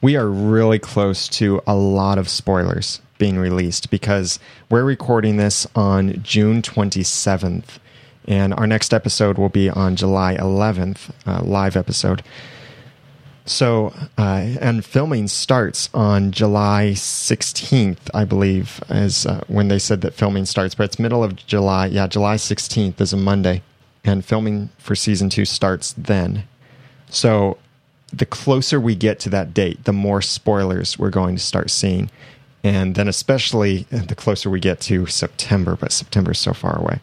[0.00, 5.64] We are really close to a lot of spoilers being released because we're recording this
[5.76, 7.78] on June 27th,
[8.26, 12.24] and our next episode will be on July 11th, uh, live episode.
[13.44, 20.00] So, uh, and filming starts on July 16th, I believe, is uh, when they said
[20.00, 21.86] that filming starts, but it's middle of July.
[21.86, 23.62] Yeah, July 16th is a Monday,
[24.02, 26.44] and filming for season two starts then.
[27.08, 27.58] So,
[28.12, 32.10] the closer we get to that date, the more spoilers we're going to start seeing.
[32.62, 37.00] And then, especially the closer we get to September, but September is so far away.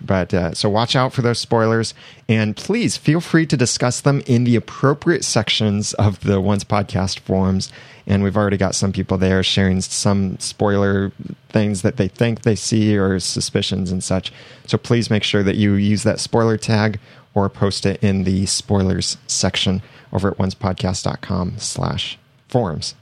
[0.00, 1.94] But uh, so watch out for those spoilers,
[2.28, 7.18] and please feel free to discuss them in the appropriate sections of the Once Podcast
[7.18, 7.70] forums.
[8.06, 11.12] And we've already got some people there sharing some spoiler
[11.50, 14.32] things that they think they see or suspicions and such.
[14.66, 16.98] So please make sure that you use that spoiler tag
[17.34, 19.82] or post it in the spoilers section
[20.12, 22.94] over at oncepodcast.com slash forums.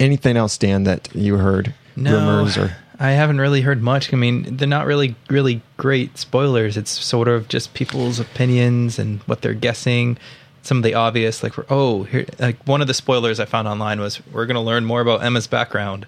[0.00, 1.74] Anything else, Dan, that you heard?
[1.96, 4.12] No, Rumors or I haven't really heard much.
[4.12, 6.76] I mean, they're not really really great spoilers.
[6.76, 10.18] It's sort of just people's opinions and what they're guessing.
[10.62, 14.00] Some of the obvious, like oh, here, like one of the spoilers I found online
[14.00, 16.06] was we're going to learn more about Emma's background.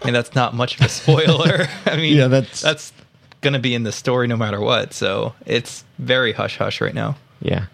[0.00, 1.66] I mean, that's not much of a spoiler.
[1.86, 2.92] I mean, Yeah, that's- that's
[3.40, 4.92] going to be in the story no matter what.
[4.92, 7.16] So it's very hush hush right now.
[7.40, 7.66] Yeah.